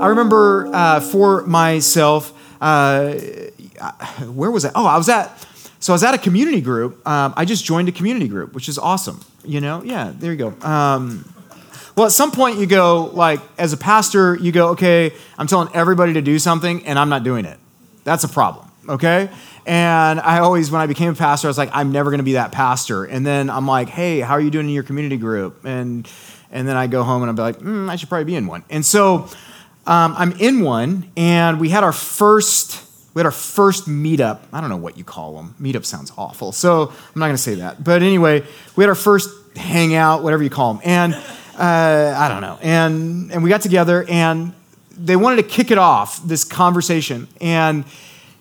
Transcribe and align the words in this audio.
I 0.00 0.06
remember 0.08 0.68
uh, 0.72 1.00
for 1.00 1.44
myself, 1.46 2.32
uh, 2.60 3.14
where 4.26 4.50
was 4.50 4.64
I? 4.64 4.70
Oh, 4.74 4.86
I 4.86 4.96
was 4.96 5.08
at, 5.08 5.30
so 5.80 5.92
I 5.92 5.94
was 5.94 6.04
at 6.04 6.14
a 6.14 6.18
community 6.18 6.60
group. 6.60 7.06
Um, 7.06 7.34
I 7.36 7.44
just 7.44 7.64
joined 7.64 7.88
a 7.88 7.92
community 7.92 8.28
group, 8.28 8.54
which 8.54 8.68
is 8.68 8.78
awesome. 8.78 9.20
You 9.44 9.60
know, 9.60 9.82
yeah, 9.82 10.12
there 10.14 10.32
you 10.32 10.38
go. 10.38 10.66
Um, 10.66 11.32
well, 11.96 12.06
at 12.06 12.12
some 12.12 12.30
point, 12.30 12.58
you 12.58 12.66
go, 12.66 13.10
like, 13.12 13.40
as 13.58 13.72
a 13.72 13.76
pastor, 13.76 14.36
you 14.36 14.52
go, 14.52 14.68
okay, 14.68 15.12
I'm 15.36 15.48
telling 15.48 15.74
everybody 15.74 16.12
to 16.12 16.22
do 16.22 16.38
something, 16.38 16.86
and 16.86 16.96
I'm 16.96 17.08
not 17.08 17.24
doing 17.24 17.44
it. 17.44 17.58
That's 18.04 18.22
a 18.22 18.28
problem, 18.28 18.70
okay? 18.88 19.28
And 19.66 20.20
I 20.20 20.38
always, 20.38 20.70
when 20.70 20.80
I 20.80 20.86
became 20.86 21.12
a 21.12 21.16
pastor, 21.16 21.48
I 21.48 21.50
was 21.50 21.58
like, 21.58 21.70
I'm 21.72 21.90
never 21.90 22.10
going 22.10 22.20
to 22.20 22.24
be 22.24 22.34
that 22.34 22.52
pastor. 22.52 23.04
And 23.04 23.26
then 23.26 23.50
I'm 23.50 23.66
like, 23.66 23.88
hey, 23.88 24.20
how 24.20 24.34
are 24.34 24.40
you 24.40 24.50
doing 24.50 24.66
in 24.66 24.72
your 24.72 24.84
community 24.84 25.16
group? 25.16 25.64
And 25.64 26.08
and 26.50 26.66
then 26.66 26.76
I 26.76 26.86
go 26.86 27.02
home 27.02 27.22
and 27.22 27.30
I'm 27.30 27.36
like, 27.36 27.58
mm, 27.58 27.90
I 27.90 27.96
should 27.96 28.08
probably 28.08 28.24
be 28.24 28.34
in 28.34 28.46
one. 28.46 28.64
And 28.70 28.84
so 28.86 29.28
um, 29.88 30.14
I'm 30.18 30.32
in 30.32 30.60
one, 30.60 31.10
and 31.16 31.58
we 31.58 31.70
had 31.70 31.82
our 31.82 31.92
first 31.92 32.84
we 33.14 33.20
had 33.20 33.26
our 33.26 33.32
first 33.32 33.88
meetup. 33.88 34.40
I 34.52 34.60
don't 34.60 34.68
know 34.68 34.76
what 34.76 34.98
you 34.98 35.02
call 35.02 35.34
them. 35.34 35.54
Meetup 35.60 35.84
sounds 35.84 36.12
awful, 36.16 36.52
so 36.52 36.82
I'm 36.82 37.18
not 37.18 37.26
going 37.26 37.36
to 37.36 37.42
say 37.42 37.54
that. 37.56 37.82
But 37.82 38.02
anyway, 38.02 38.44
we 38.76 38.84
had 38.84 38.90
our 38.90 38.94
first 38.94 39.30
hangout, 39.56 40.22
whatever 40.22 40.42
you 40.42 40.50
call 40.50 40.74
them, 40.74 40.82
and 40.84 41.14
uh, 41.14 42.14
I 42.16 42.28
don't 42.28 42.42
know. 42.42 42.58
And 42.60 43.32
and 43.32 43.42
we 43.42 43.48
got 43.48 43.62
together, 43.62 44.04
and 44.10 44.52
they 44.90 45.16
wanted 45.16 45.36
to 45.36 45.42
kick 45.42 45.70
it 45.70 45.78
off 45.78 46.22
this 46.22 46.44
conversation, 46.44 47.26
and 47.40 47.86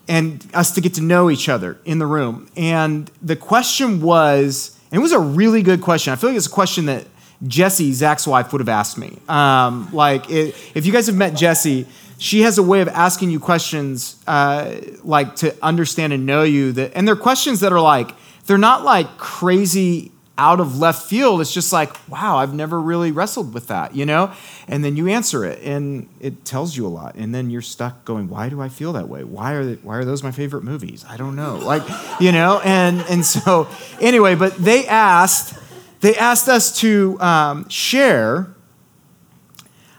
and 0.10 0.46
us 0.54 0.76
to 0.76 0.82
get 0.82 0.96
to 0.96 1.02
know 1.02 1.32
each 1.32 1.48
other 1.48 1.78
in 1.86 2.00
the 2.00 2.06
room. 2.06 2.50
And 2.58 3.10
the 3.22 3.38
question 3.38 4.02
was, 4.02 4.78
and 4.92 5.00
it 5.00 5.02
was 5.02 5.14
a 5.14 5.20
really 5.20 5.64
good 5.64 5.82
question. 5.82 6.12
I 6.12 6.18
feel 6.18 6.30
like 6.30 6.38
it's 6.38 6.48
a 6.48 6.50
question 6.50 6.88
that 6.88 7.08
Jesse, 7.46 7.94
Zach's 7.94 8.26
wife, 8.26 8.52
would 8.52 8.62
have 8.62 8.70
asked 8.70 8.98
me. 8.98 9.20
Um, 9.28 9.90
like, 9.94 10.30
it, 10.30 10.56
if 10.74 10.86
you 10.86 10.92
guys 10.92 11.08
have 11.08 11.16
met 11.16 11.36
Jesse, 11.36 11.86
she 12.18 12.42
has 12.42 12.58
a 12.58 12.64
way 12.64 12.82
of 12.82 12.88
asking 12.88 13.30
you 13.30 13.40
questions, 13.40 14.16
uh, 14.26 14.76
like 15.04 15.36
to 15.38 15.56
understand 15.62 16.14
and 16.14 16.26
know 16.26 16.44
you. 16.44 16.72
That, 16.72 16.94
and 16.96 17.08
they're 17.08 17.16
questions 17.16 17.60
that 17.60 17.72
are 17.72 17.82
like, 17.82 18.12
they're 18.48 18.58
not 18.58 18.84
like 18.84 19.18
crazy 19.18 20.12
out 20.40 20.60
of 20.60 20.78
left 20.78 21.08
field. 21.08 21.42
It's 21.42 21.54
just 21.54 21.74
like, 21.74 21.92
wow, 22.10 22.38
I've 22.38 22.54
never 22.54 22.80
really 22.80 23.12
wrestled 23.12 23.54
with 23.54 23.68
that, 23.68 23.96
you 23.96 24.06
know? 24.06 24.32
And 24.68 24.84
then 24.84 24.96
you 24.96 25.08
answer 25.08 25.44
it 25.46 25.60
and 25.64 26.08
it 26.20 26.46
tells 26.46 26.78
you 26.78 26.86
a 26.86 26.90
lot. 26.90 27.16
And 27.16 27.34
then 27.34 27.50
you're 27.50 27.62
stuck 27.64 28.06
going, 28.06 28.30
why 28.30 28.50
do 28.50 28.62
I 28.62 28.70
feel 28.70 28.94
that 28.94 29.10
way? 29.10 29.24
Why 29.24 29.54
are, 29.54 29.66
they, 29.66 29.74
why 29.76 29.98
are 29.98 30.06
those 30.06 30.22
my 30.22 30.32
favorite 30.32 30.64
movies? 30.64 31.04
I 31.10 31.18
don't 31.18 31.36
know. 31.36 31.58
Like, 31.58 31.82
you 32.20 32.32
know? 32.32 32.62
And, 32.64 33.02
and 33.10 33.26
so, 33.26 33.68
anyway, 34.00 34.36
but 34.36 34.56
they 34.58 34.88
asked, 34.88 35.58
they 36.00 36.16
asked 36.16 36.48
us 36.48 36.80
to 36.80 37.20
um, 37.20 37.68
share 37.70 38.54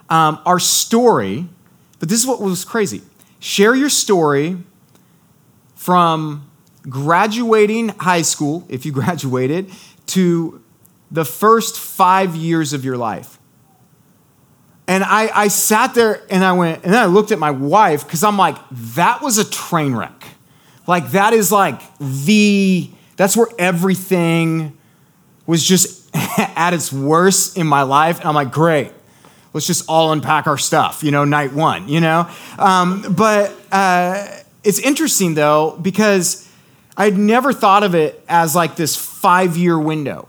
um, 0.08 0.40
our 0.46 0.58
story, 0.58 1.48
but 1.98 2.08
this 2.08 2.20
is 2.20 2.26
what 2.26 2.40
was 2.40 2.64
crazy. 2.64 3.02
Share 3.40 3.74
your 3.74 3.90
story 3.90 4.58
from 5.74 6.50
graduating 6.88 7.88
high 7.90 8.22
school, 8.22 8.64
if 8.68 8.86
you 8.86 8.92
graduated, 9.00 9.70
to 10.06 10.62
the 11.10 11.24
first 11.24 11.78
five 11.78 12.36
years 12.36 12.72
of 12.72 12.84
your 12.84 12.96
life. 12.96 13.38
And 14.86 15.04
I, 15.04 15.30
I 15.34 15.48
sat 15.48 15.94
there 15.94 16.22
and 16.30 16.42
I 16.42 16.52
went, 16.52 16.82
and 16.84 16.94
then 16.94 17.02
I 17.02 17.06
looked 17.06 17.30
at 17.30 17.38
my 17.38 17.50
wife 17.50 18.04
because 18.04 18.24
I'm 18.24 18.38
like, 18.38 18.56
that 18.70 19.20
was 19.20 19.36
a 19.36 19.48
train 19.48 19.94
wreck. 19.94 20.24
Like, 20.86 21.10
that 21.10 21.34
is 21.34 21.52
like 21.52 21.82
the, 21.98 22.88
that's 23.16 23.36
where 23.36 23.48
everything 23.58 24.77
was 25.48 25.64
just 25.64 26.08
at 26.14 26.74
its 26.74 26.92
worst 26.92 27.56
in 27.56 27.66
my 27.66 27.82
life. 27.82 28.20
And 28.20 28.28
I'm 28.28 28.34
like, 28.34 28.52
great, 28.52 28.92
let's 29.54 29.66
just 29.66 29.88
all 29.88 30.12
unpack 30.12 30.46
our 30.46 30.58
stuff, 30.58 31.02
you 31.02 31.10
know, 31.10 31.24
night 31.24 31.52
one, 31.52 31.88
you 31.88 32.00
know? 32.00 32.28
Um, 32.58 33.02
but 33.16 33.52
uh, 33.72 34.26
it's 34.62 34.78
interesting 34.78 35.34
though, 35.34 35.76
because 35.80 36.48
I'd 36.96 37.16
never 37.16 37.52
thought 37.52 37.82
of 37.82 37.94
it 37.94 38.22
as 38.28 38.54
like 38.54 38.76
this 38.76 38.94
five 38.94 39.56
year 39.56 39.78
window 39.78 40.28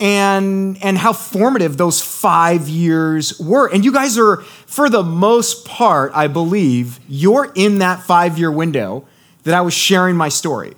and 0.00 0.78
and 0.82 0.98
how 0.98 1.12
formative 1.12 1.76
those 1.76 2.00
five 2.00 2.68
years 2.68 3.38
were 3.40 3.66
and 3.66 3.84
you 3.84 3.92
guys 3.92 4.16
are 4.16 4.36
for 4.64 4.88
the 4.88 5.02
most 5.02 5.64
part 5.64 6.12
i 6.14 6.28
believe 6.28 7.00
you're 7.08 7.50
in 7.56 7.80
that 7.80 8.00
five 8.00 8.38
year 8.38 8.48
window 8.48 9.04
that 9.42 9.54
i 9.54 9.60
was 9.60 9.74
sharing 9.74 10.14
my 10.14 10.28
story 10.28 10.74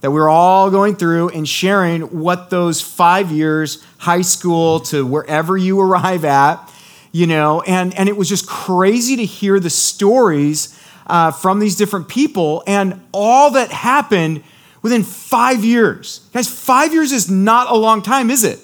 that 0.00 0.10
we 0.10 0.20
are 0.20 0.28
all 0.28 0.70
going 0.70 0.96
through 0.96 1.30
and 1.30 1.48
sharing 1.48 2.02
what 2.02 2.50
those 2.50 2.80
five 2.80 3.30
years 3.30 3.84
high 3.98 4.22
school 4.22 4.80
to 4.80 5.06
wherever 5.06 5.56
you 5.56 5.80
arrive 5.80 6.24
at 6.24 6.72
you 7.12 7.26
know 7.26 7.62
and 7.62 7.96
and 7.98 8.08
it 8.08 8.16
was 8.16 8.28
just 8.28 8.46
crazy 8.46 9.16
to 9.16 9.24
hear 9.24 9.58
the 9.58 9.70
stories 9.70 10.78
uh, 11.06 11.30
from 11.30 11.60
these 11.60 11.76
different 11.76 12.08
people 12.08 12.62
and 12.66 13.00
all 13.12 13.52
that 13.52 13.70
happened 13.70 14.42
within 14.82 15.02
five 15.02 15.64
years. 15.64 16.20
Guys, 16.32 16.48
five 16.48 16.92
years 16.92 17.12
is 17.12 17.30
not 17.30 17.70
a 17.70 17.74
long 17.74 18.02
time, 18.02 18.30
is 18.30 18.44
it? 18.44 18.60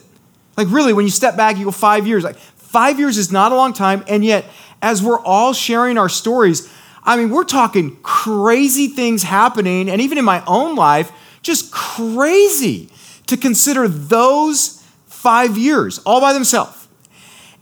Like, 0.57 0.69
really, 0.71 0.93
when 0.93 1.05
you 1.05 1.11
step 1.11 1.37
back, 1.37 1.57
you 1.57 1.65
go 1.65 1.71
five 1.71 2.07
years. 2.07 2.23
Like, 2.23 2.37
five 2.37 2.99
years 2.99 3.19
is 3.19 3.33
not 3.33 3.53
a 3.53 3.57
long 3.57 3.73
time. 3.73 4.05
And 4.07 4.25
yet, 4.25 4.45
as 4.81 5.03
we're 5.03 5.19
all 5.19 5.53
sharing 5.53 5.99
our 5.99 6.09
stories, 6.09 6.73
I 7.05 7.17
mean, 7.17 7.31
we're 7.31 7.45
talking 7.45 7.97
crazy 8.03 8.89
things 8.89 9.23
happening. 9.23 9.91
And 9.91 10.01
even 10.01 10.19
in 10.19 10.25
my 10.25 10.43
own 10.47 10.77
life, 10.77 11.11
just 11.43 11.73
crazy 11.73 12.89
to 13.27 13.37
consider 13.37 13.89
those 13.89 14.83
five 15.07 15.59
years 15.59 15.99
all 16.01 16.21
by 16.21 16.33
themselves. 16.33 16.79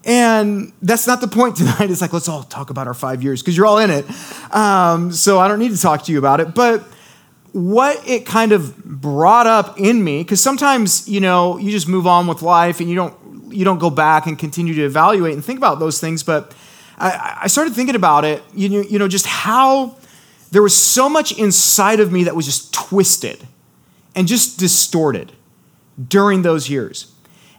And 0.05 0.73
that's 0.81 1.07
not 1.07 1.21
the 1.21 1.29
point 1.29 1.57
tonight. 1.57 1.81
It's 1.91 2.01
like, 2.01 2.13
let's 2.13 2.29
all 2.29 2.43
talk 2.43 2.71
about 2.71 2.87
our 2.87 2.95
five 2.95 3.23
years 3.23 3.43
because 3.43 3.57
you're 3.57 3.67
all 3.67 3.79
in 3.79 3.91
it. 3.91 4.07
Um, 4.55 5.13
so 5.13 5.39
I 5.39 5.49
don't 5.49 5.59
need 5.59 5.73
to 5.73 5.81
talk 5.81 6.05
to 6.05 6.13
you 6.13 6.19
about 6.19 6.41
it. 6.41 6.55
But 6.55 6.85
what 7.53 8.01
it 8.09 8.25
kind 8.27 8.53
of 8.53 8.77
brought 8.85 9.47
up 9.47 9.79
in 9.79 10.03
me 10.03 10.23
because 10.23 10.41
sometimes 10.41 11.09
you 11.09 11.21
know 11.21 11.59
you 11.59 11.71
just 11.71 11.89
move 11.89 12.07
on 12.07 12.27
with 12.27 12.43
life 12.43 12.81
and 12.81 12.89
you 12.89 12.95
don't 12.95 13.53
you 13.53 13.65
don't 13.65 13.79
go 13.79 13.91
back 13.91 14.27
and 14.27 14.39
continue 14.39 14.73
to 14.73 14.85
evaluate 14.85 15.35
and 15.35 15.45
think 15.45 15.59
about 15.59 15.81
those 15.81 16.01
things 16.01 16.23
but 16.23 16.55
i, 17.01 17.41
I 17.43 17.47
started 17.49 17.75
thinking 17.75 17.97
about 17.97 18.25
it 18.25 18.43
you 18.55 18.69
know, 18.69 18.81
you 18.83 18.99
know 18.99 19.09
just 19.09 19.27
how 19.27 19.97
there 20.51 20.63
was 20.63 20.77
so 20.77 21.09
much 21.09 21.37
inside 21.39 22.01
of 22.01 22.13
me 22.13 22.25
that 22.25 22.37
was 22.37 22.47
just 22.47 22.73
twisted 22.75 23.47
and 24.15 24.27
just 24.29 24.59
distorted 24.59 25.33
during 26.09 26.43
those 26.43 26.69
years 26.69 27.13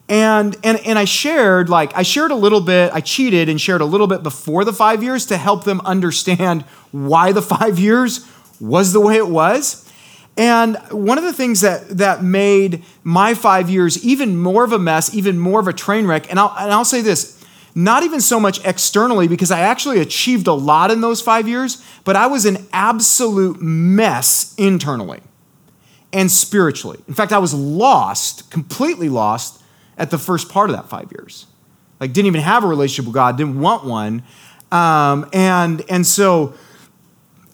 and 0.09 0.57
and 0.63 0.79
and 0.85 0.97
i 0.97 1.05
shared 1.05 1.69
like 1.69 1.95
i 1.95 2.03
shared 2.03 2.31
a 2.31 2.35
little 2.35 2.61
bit 2.61 2.91
i 2.93 3.01
cheated 3.01 3.49
and 3.49 3.59
shared 3.59 3.81
a 3.81 3.85
little 3.85 4.07
bit 4.07 4.23
before 4.23 4.63
the 4.63 4.73
five 4.73 5.03
years 5.03 5.25
to 5.25 5.37
help 5.37 5.63
them 5.63 5.81
understand 5.81 6.61
why 6.91 7.31
the 7.31 7.41
five 7.41 7.79
years 7.79 8.27
was 8.61 8.93
the 8.93 9.01
way 9.01 9.17
it 9.17 9.27
was. 9.27 9.89
And 10.37 10.77
one 10.91 11.17
of 11.17 11.25
the 11.25 11.33
things 11.33 11.61
that, 11.61 11.97
that 11.97 12.23
made 12.23 12.83
my 13.03 13.33
five 13.33 13.69
years 13.69 14.03
even 14.05 14.37
more 14.37 14.63
of 14.63 14.71
a 14.71 14.79
mess, 14.79 15.13
even 15.13 15.37
more 15.37 15.59
of 15.59 15.67
a 15.67 15.73
train 15.73 16.07
wreck, 16.07 16.29
and 16.29 16.39
I'll, 16.39 16.55
and 16.57 16.71
I'll 16.71 16.85
say 16.85 17.01
this, 17.01 17.40
not 17.73 18.03
even 18.03 18.21
so 18.21 18.39
much 18.39 18.63
externally, 18.65 19.27
because 19.27 19.51
I 19.51 19.61
actually 19.61 19.99
achieved 19.99 20.47
a 20.47 20.53
lot 20.53 20.91
in 20.91 21.01
those 21.01 21.21
five 21.21 21.47
years, 21.47 21.83
but 22.03 22.15
I 22.15 22.27
was 22.27 22.45
an 22.45 22.67
absolute 22.73 23.61
mess 23.61 24.53
internally 24.57 25.21
and 26.11 26.29
spiritually. 26.29 26.99
In 27.07 27.13
fact, 27.13 27.31
I 27.31 27.39
was 27.39 27.53
lost, 27.53 28.51
completely 28.51 29.09
lost 29.09 29.61
at 29.97 30.11
the 30.11 30.17
first 30.17 30.49
part 30.49 30.69
of 30.69 30.75
that 30.75 30.89
five 30.89 31.11
years. 31.11 31.45
Like, 31.99 32.13
didn't 32.13 32.27
even 32.27 32.41
have 32.41 32.63
a 32.63 32.67
relationship 32.67 33.05
with 33.05 33.13
God, 33.13 33.37
didn't 33.37 33.59
want 33.59 33.85
one. 33.85 34.23
Um, 34.71 35.29
and, 35.31 35.83
and 35.89 36.05
so, 36.05 36.53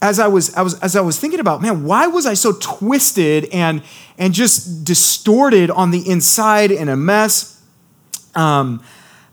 as 0.01 0.19
I 0.19 0.27
was, 0.27 0.53
I 0.53 0.61
was 0.61 0.79
as 0.79 0.95
I 0.95 1.01
was 1.01 1.19
thinking 1.19 1.39
about, 1.39 1.61
man, 1.61 1.83
why 1.83 2.05
was 2.07 2.27
I 2.27 2.35
so 2.35 2.53
twisted 2.53 3.45
and 3.45 3.81
and 4.19 4.33
just 4.33 4.83
distorted 4.85 5.71
on 5.71 5.89
the 5.89 6.07
inside 6.07 6.71
in 6.71 6.87
a 6.87 6.95
mess? 6.95 7.61
Um, 8.35 8.83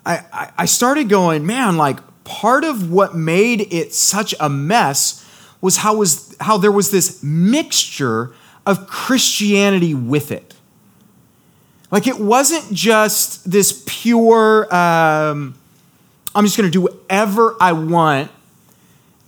I, 0.06 0.50
I 0.58 0.66
started 0.66 1.08
going, 1.08 1.46
man, 1.46 1.76
like 1.76 1.98
part 2.24 2.64
of 2.64 2.90
what 2.90 3.14
made 3.14 3.72
it 3.72 3.94
such 3.94 4.34
a 4.40 4.48
mess 4.48 5.24
was 5.60 5.78
how 5.78 5.96
was 5.96 6.36
how 6.40 6.58
there 6.58 6.72
was 6.72 6.90
this 6.90 7.22
mixture 7.22 8.34
of 8.66 8.86
Christianity 8.86 9.94
with 9.94 10.30
it. 10.30 10.54
Like 11.90 12.06
it 12.06 12.18
wasn't 12.18 12.72
just 12.72 13.50
this 13.50 13.82
pure, 13.86 14.64
um, 14.74 15.54
I'm 16.34 16.44
just 16.44 16.56
going 16.56 16.68
to 16.68 16.72
do 16.72 16.80
whatever 16.82 17.56
I 17.60 17.72
want 17.72 18.30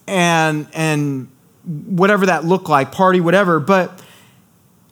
and 0.06 0.66
and 0.72 1.28
whatever 1.64 2.26
that 2.26 2.44
looked 2.44 2.68
like, 2.68 2.92
party, 2.92 3.20
whatever. 3.20 3.60
But 3.60 4.02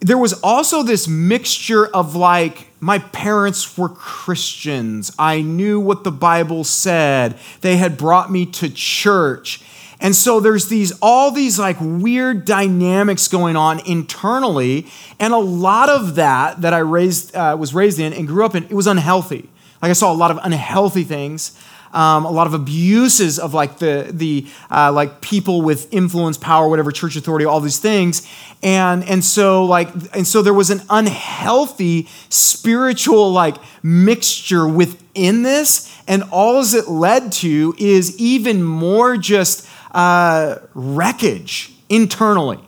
there 0.05 0.19
was 0.19 0.33
also 0.43 0.83
this 0.83 1.07
mixture 1.07 1.87
of 1.87 2.15
like, 2.15 2.67
my 2.79 2.99
parents 2.99 3.75
were 3.75 3.89
Christians. 3.89 5.11
I 5.17 5.41
knew 5.41 5.79
what 5.79 6.03
the 6.03 6.11
Bible 6.11 6.63
said. 6.63 7.39
They 7.61 7.77
had 7.77 7.97
brought 7.97 8.31
me 8.31 8.45
to 8.45 8.69
church. 8.69 9.63
And 9.99 10.15
so 10.15 10.39
there's 10.39 10.67
these 10.67 10.91
all 11.01 11.31
these 11.31 11.57
like 11.57 11.77
weird 11.79 12.45
dynamics 12.45 13.27
going 13.27 13.55
on 13.55 13.79
internally, 13.87 14.85
and 15.19 15.33
a 15.33 15.37
lot 15.37 15.89
of 15.89 16.15
that 16.15 16.61
that 16.61 16.73
I 16.73 16.79
raised 16.79 17.35
uh, 17.35 17.55
was 17.57 17.73
raised 17.73 17.97
in 17.97 18.13
and 18.13 18.27
grew 18.27 18.45
up 18.45 18.53
in 18.53 18.65
it 18.65 18.73
was 18.73 18.85
unhealthy. 18.87 19.49
Like 19.81 19.89
I 19.89 19.93
saw 19.93 20.11
a 20.11 20.13
lot 20.13 20.29
of 20.29 20.39
unhealthy 20.43 21.03
things 21.03 21.57
um, 21.95 22.25
a 22.25 22.29
lot 22.29 22.45
of 22.45 22.53
abuses 22.53 23.39
of 23.39 23.53
like 23.53 23.79
the 23.79 24.09
the 24.11 24.45
uh, 24.69 24.91
like 24.91 25.21
people 25.21 25.61
with 25.61 25.91
influence, 25.93 26.37
power, 26.37 26.67
whatever, 26.67 26.91
church 26.91 27.15
authority, 27.15 27.45
all 27.45 27.61
these 27.61 27.79
things, 27.79 28.27
and 28.61 29.03
and 29.05 29.23
so 29.23 29.63
like 29.63 29.89
and 30.13 30.27
so 30.27 30.41
there 30.41 30.53
was 30.53 30.69
an 30.69 30.81
unhealthy 30.89 32.07
spiritual 32.27 33.31
like 33.31 33.55
mixture 33.81 34.67
within 34.67 35.43
this, 35.43 35.97
and 36.05 36.23
all 36.31 36.61
it 36.61 36.89
led 36.89 37.31
to 37.31 37.73
is 37.77 38.17
even 38.19 38.61
more 38.61 39.15
just 39.15 39.67
uh, 39.91 40.57
wreckage 40.73 41.71
internally. 41.87 42.59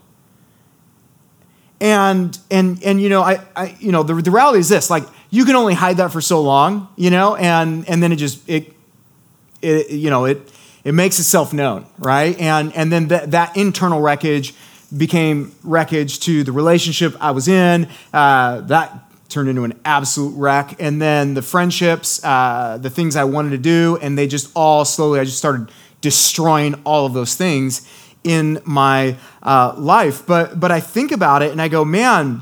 And 1.81 2.38
and 2.50 2.81
and 2.83 3.00
you 3.00 3.07
know 3.07 3.21
i, 3.21 3.39
I 3.56 3.77
you 3.80 3.91
know 3.91 4.01
the, 4.01 4.15
the 4.15 4.31
reality 4.31 4.57
is 4.57 4.68
this 4.68 4.89
like 4.89 5.03
you 5.30 5.45
can 5.45 5.56
only 5.56 5.75
hide 5.75 5.97
that 5.97 6.12
for 6.12 6.21
so 6.21 6.41
long 6.41 6.88
you 6.95 7.12
know 7.12 7.35
and 7.35 7.88
and 7.88 8.01
then 8.01 8.12
it 8.12 8.15
just 8.15 8.50
it 8.50 8.73
it 9.62 9.89
you 9.89 10.09
know 10.09 10.25
it 10.25 10.51
it 10.83 10.94
makes 10.94 11.19
itself 11.19 11.54
known 11.54 11.86
right? 11.98 12.39
And 12.39 12.74
and 12.75 12.92
then 12.92 13.07
that 13.09 13.31
that 13.31 13.57
internal 13.57 14.01
wreckage 14.01 14.54
became 14.95 15.54
wreckage 15.63 16.21
to 16.21 16.45
the 16.45 16.51
relationship 16.51 17.15
i 17.19 17.31
was 17.31 17.48
in. 17.48 17.89
Uh, 18.13 18.62
that 18.62 19.04
turned 19.27 19.50
into 19.50 19.65
an 19.65 19.77
absolute 19.83 20.33
wreck. 20.38 20.77
And 20.80 21.01
then 21.01 21.33
the 21.33 21.42
friendships 21.42 22.24
uh, 22.24 22.77
the 22.81 22.89
things 22.89 23.15
i 23.15 23.24
wanted 23.24 23.50
to 23.50 23.57
do 23.57 23.98
and 24.01 24.18
they 24.18 24.27
just 24.27 24.50
all 24.56 24.86
slowly 24.86 25.19
i 25.19 25.25
just 25.25 25.38
started 25.38 25.69
destroying 26.01 26.75
all 26.86 27.06
of 27.06 27.13
those 27.13 27.36
things 27.36 27.88
in 28.24 28.59
my 28.65 29.15
uh, 29.44 29.74
life. 29.77 30.25
But, 30.25 30.59
but 30.59 30.71
I 30.71 30.80
think 30.80 31.12
about 31.12 31.42
it 31.42 31.51
and 31.51 31.62
I 31.62 31.68
go, 31.68 31.86
man, 31.86 32.42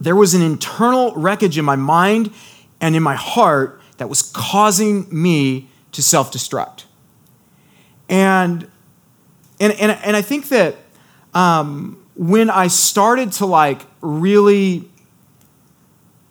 there 0.00 0.16
was 0.16 0.34
an 0.34 0.42
internal 0.42 1.14
wreckage 1.14 1.56
in 1.58 1.64
my 1.64 1.76
mind 1.76 2.32
and 2.80 2.94
in 2.94 3.02
my 3.02 3.14
heart 3.14 3.80
that 3.96 4.08
was 4.08 4.22
causing 4.22 5.06
me 5.10 5.70
to 5.96 6.02
self 6.02 6.30
destruct. 6.30 6.84
And, 8.08 8.70
and, 9.58 9.72
and, 9.72 9.90
and 9.92 10.16
I 10.16 10.22
think 10.22 10.50
that 10.50 10.76
um, 11.34 12.02
when 12.14 12.50
I 12.50 12.68
started 12.68 13.32
to 13.32 13.46
like 13.46 13.82
really, 14.00 14.88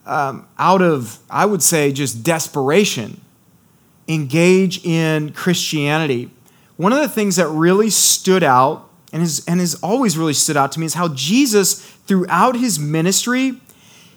um, 0.06 0.48
out 0.58 0.82
of, 0.82 1.20
I 1.30 1.46
would 1.46 1.62
say, 1.62 1.92
just 1.92 2.24
desperation, 2.24 3.20
engage 4.08 4.86
in 4.86 5.34
Christianity, 5.34 6.30
one 6.78 6.94
of 6.94 7.00
the 7.00 7.10
things 7.10 7.36
that 7.38 7.48
really 7.48 7.90
stood 7.90 8.44
out 8.44 8.88
and 9.12 9.22
has, 9.22 9.44
and 9.48 9.60
has 9.60 9.76
always 9.76 10.18
really 10.18 10.34
stood 10.34 10.58
out 10.58 10.72
to 10.74 10.80
me 10.80 10.86
is 10.86 10.94
how 10.94 11.08
Jesus, 11.10 11.82
throughout 11.82 12.56
his 12.56 12.78
ministry, 12.80 13.60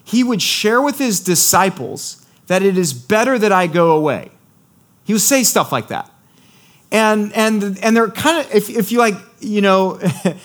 he 0.05 0.23
would 0.23 0.43
share 0.43 0.83
with 0.83 0.99
his 0.99 1.21
disciples 1.21 2.27
that 2.49 2.63
it 2.63 2.77
is 2.77 2.93
better 2.93 3.39
that 3.39 3.53
I 3.53 3.67
go 3.67 3.93
away. 3.93 4.31
He 5.09 5.15
would 5.15 5.23
say 5.23 5.43
stuff 5.43 5.73
like 5.73 5.89
that. 5.89 6.11
And, 6.93 7.33
and, 7.33 7.79
and 7.83 7.97
they're 7.97 8.11
kind 8.11 8.45
of, 8.45 8.55
if, 8.55 8.69
if 8.69 8.93
you 8.93 8.99
like, 8.99 9.15
you 9.41 9.63
know, 9.63 9.99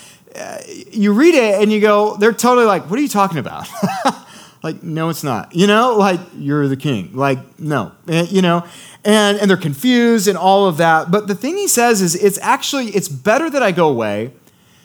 you 0.90 1.12
read 1.12 1.36
it 1.36 1.62
and 1.62 1.70
you 1.70 1.82
go, 1.82 2.16
they're 2.16 2.32
totally 2.32 2.66
like, 2.66 2.90
what 2.90 2.98
are 2.98 3.02
you 3.02 3.10
talking 3.10 3.40
about? 3.40 3.68
like, 4.64 4.82
no, 4.82 5.10
it's 5.10 5.22
not. 5.22 5.54
You 5.54 5.68
know, 5.68 5.98
like, 5.98 6.22
you're 6.38 6.70
the 6.70 6.78
king. 6.78 7.14
Like, 7.14 7.60
no. 7.60 7.92
Eh, 8.08 8.28
you 8.30 8.42
know, 8.42 8.66
and, 9.04 9.38
and 9.38 9.50
they're 9.50 9.58
confused 9.58 10.30
and 10.30 10.38
all 10.38 10.66
of 10.66 10.78
that. 10.78 11.12
But 11.12 11.28
the 11.28 11.36
thing 11.36 11.58
he 11.58 11.68
says 11.68 12.02
is 12.02 12.16
it's 12.16 12.38
actually, 12.38 12.86
it's 12.92 13.10
better 13.10 13.50
that 13.50 13.62
I 13.62 13.74
go 13.74 13.90
away 13.90 14.32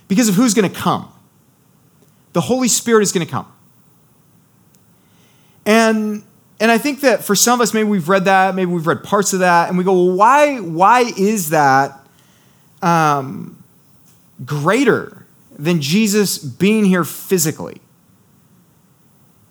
because 0.09 0.29
of 0.29 0.35
who's 0.35 0.55
going 0.55 0.69
to 0.69 0.77
come. 0.77 1.09
The 2.33 2.41
Holy 2.41 2.67
Spirit 2.67 3.03
is 3.03 3.13
going 3.13 3.25
to 3.25 3.31
come. 3.31 3.47
And, 5.65 6.25
and 6.61 6.71
I 6.71 6.79
think 6.79 7.01
that 7.03 7.25
for 7.25 7.35
some 7.35 7.61
of 7.61 7.63
us, 7.63 7.73
maybe 7.73 7.89
we've 7.89 8.09
read 8.09 8.25
that, 8.25 8.55
maybe 8.55 8.73
we've 8.73 8.87
read 8.87 9.05
parts 9.05 9.33
of 9.33 9.41
that, 9.41 9.69
and 9.69 9.79
we 9.79 9.85
go, 9.85 9.93
well, 9.93 10.17
why, 10.17 10.59
why 10.59 11.13
is 11.17 11.51
that 11.51 12.01
um, 12.83 13.63
greater 14.45 15.25
than 15.57 15.81
Jesus 15.81 16.39
being 16.39 16.85
here 16.85 17.05
physically? 17.05 17.81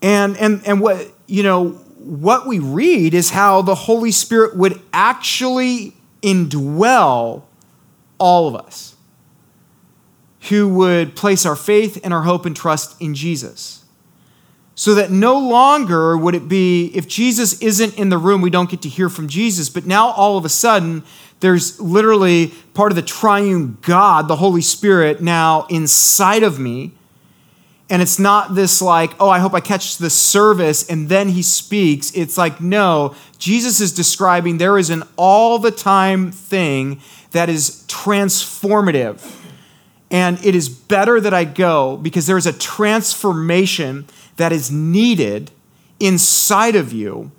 And, 0.01 0.37
and, 0.37 0.61
and 0.65 0.81
what, 0.81 1.11
you 1.27 1.43
know, 1.43 1.69
what 1.97 2.45
we 2.45 2.59
read 2.59 3.13
is 3.13 3.31
how 3.31 3.61
the 3.61 3.75
Holy 3.75 4.11
Spirit 4.11 4.55
would 4.55 4.79
actually 4.91 5.93
indwell 6.21 7.43
all 8.17 8.47
of 8.47 8.55
us 8.55 8.95
who 10.49 10.67
would 10.69 11.15
place 11.15 11.45
our 11.45 11.55
faith 11.55 11.99
and 12.03 12.13
our 12.13 12.23
hope 12.23 12.45
and 12.45 12.55
trust 12.55 12.99
in 13.01 13.13
Jesus. 13.15 13.76
So 14.77 14.95
that 14.95 15.11
no 15.11 15.37
longer 15.37 16.15
would 16.15 16.35
it 16.35 16.47
be, 16.47 16.91
if 16.95 17.05
Jesus 17.07 17.61
isn't 17.61 17.97
in 17.97 18.07
the 18.07 18.17
room, 18.17 18.39
we 18.39 18.49
don't 18.49 18.69
get 18.69 18.81
to 18.83 18.89
hear 18.89 19.09
from 19.09 19.27
Jesus. 19.27 19.67
But 19.67 19.85
now 19.85 20.11
all 20.11 20.37
of 20.37 20.45
a 20.45 20.49
sudden, 20.49 21.03
there's 21.41 21.81
literally 21.81 22.53
part 22.73 22.93
of 22.93 22.95
the 22.95 23.01
triune 23.01 23.77
God, 23.81 24.29
the 24.29 24.37
Holy 24.37 24.61
Spirit, 24.61 25.21
now 25.21 25.65
inside 25.69 26.43
of 26.43 26.57
me 26.57 26.93
and 27.89 28.01
it's 28.01 28.19
not 28.19 28.53
this 28.53 28.81
like, 28.81 29.11
oh, 29.19 29.29
I 29.29 29.39
hope 29.39 29.53
I 29.53 29.61
catch 29.61 29.97
the 29.97 30.09
service 30.09 30.89
and 30.89 31.07
then 31.07 31.29
he 31.29 31.41
speaks. 31.41 32.11
It's 32.13 32.37
like, 32.37 32.59
no, 32.59 33.15
Jesus 33.37 33.79
is 33.79 33.93
describing 33.93 34.57
there 34.57 34.77
is 34.77 34.89
an 34.89 35.03
all 35.15 35.57
the 35.57 35.71
time 35.71 36.31
thing 36.31 36.99
that 37.31 37.49
is 37.49 37.85
transformative. 37.87 39.35
And 40.11 40.43
it 40.45 40.55
is 40.55 40.69
better 40.69 41.19
that 41.21 41.33
I 41.33 41.45
go 41.45 41.97
because 41.97 42.27
there 42.27 42.37
is 42.37 42.45
a 42.45 42.53
transformation 42.53 44.05
that 44.37 44.51
is 44.51 44.71
needed 44.71 45.51
inside 45.99 46.75
of 46.75 46.93
you 46.93 47.31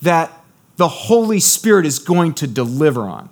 that 0.00 0.32
the 0.76 0.88
Holy 0.88 1.38
Spirit 1.38 1.86
is 1.86 1.98
going 1.98 2.34
to 2.34 2.46
deliver 2.46 3.02
on. 3.02 3.28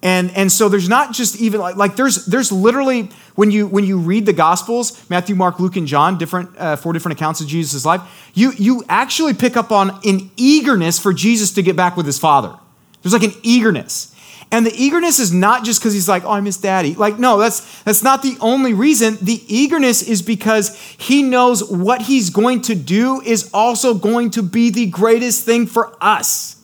And, 0.00 0.30
and 0.36 0.52
so 0.52 0.68
there's 0.68 0.88
not 0.88 1.12
just 1.12 1.40
even 1.40 1.60
like, 1.60 1.74
like 1.74 1.96
there's 1.96 2.24
there's 2.26 2.52
literally 2.52 3.10
when 3.34 3.50
you 3.50 3.66
when 3.66 3.84
you 3.84 3.98
read 3.98 4.26
the 4.26 4.32
gospels 4.32 5.08
matthew 5.10 5.34
mark 5.34 5.58
luke 5.58 5.74
and 5.74 5.88
john 5.88 6.16
different 6.16 6.56
uh, 6.56 6.76
four 6.76 6.92
different 6.92 7.18
accounts 7.18 7.40
of 7.40 7.48
jesus' 7.48 7.84
life 7.84 8.30
you 8.32 8.52
you 8.52 8.84
actually 8.88 9.34
pick 9.34 9.56
up 9.56 9.72
on 9.72 9.98
an 10.04 10.30
eagerness 10.36 11.00
for 11.00 11.12
jesus 11.12 11.50
to 11.50 11.62
get 11.62 11.74
back 11.74 11.96
with 11.96 12.06
his 12.06 12.16
father 12.16 12.54
there's 13.02 13.12
like 13.12 13.24
an 13.24 13.32
eagerness 13.42 14.14
and 14.50 14.64
the 14.64 14.72
eagerness 14.74 15.18
is 15.18 15.32
not 15.32 15.64
just 15.64 15.80
because 15.80 15.92
he's 15.92 16.08
like 16.08 16.24
oh 16.24 16.32
i 16.32 16.40
miss 16.40 16.56
daddy 16.56 16.94
like 16.94 17.18
no 17.18 17.38
that's 17.38 17.82
that's 17.82 18.02
not 18.02 18.22
the 18.22 18.36
only 18.40 18.72
reason 18.72 19.16
the 19.20 19.42
eagerness 19.46 20.02
is 20.02 20.22
because 20.22 20.76
he 20.98 21.22
knows 21.22 21.62
what 21.70 22.02
he's 22.02 22.30
going 22.30 22.60
to 22.60 22.74
do 22.74 23.20
is 23.20 23.50
also 23.52 23.94
going 23.94 24.30
to 24.30 24.42
be 24.42 24.70
the 24.70 24.86
greatest 24.86 25.44
thing 25.44 25.66
for 25.66 25.96
us 26.00 26.56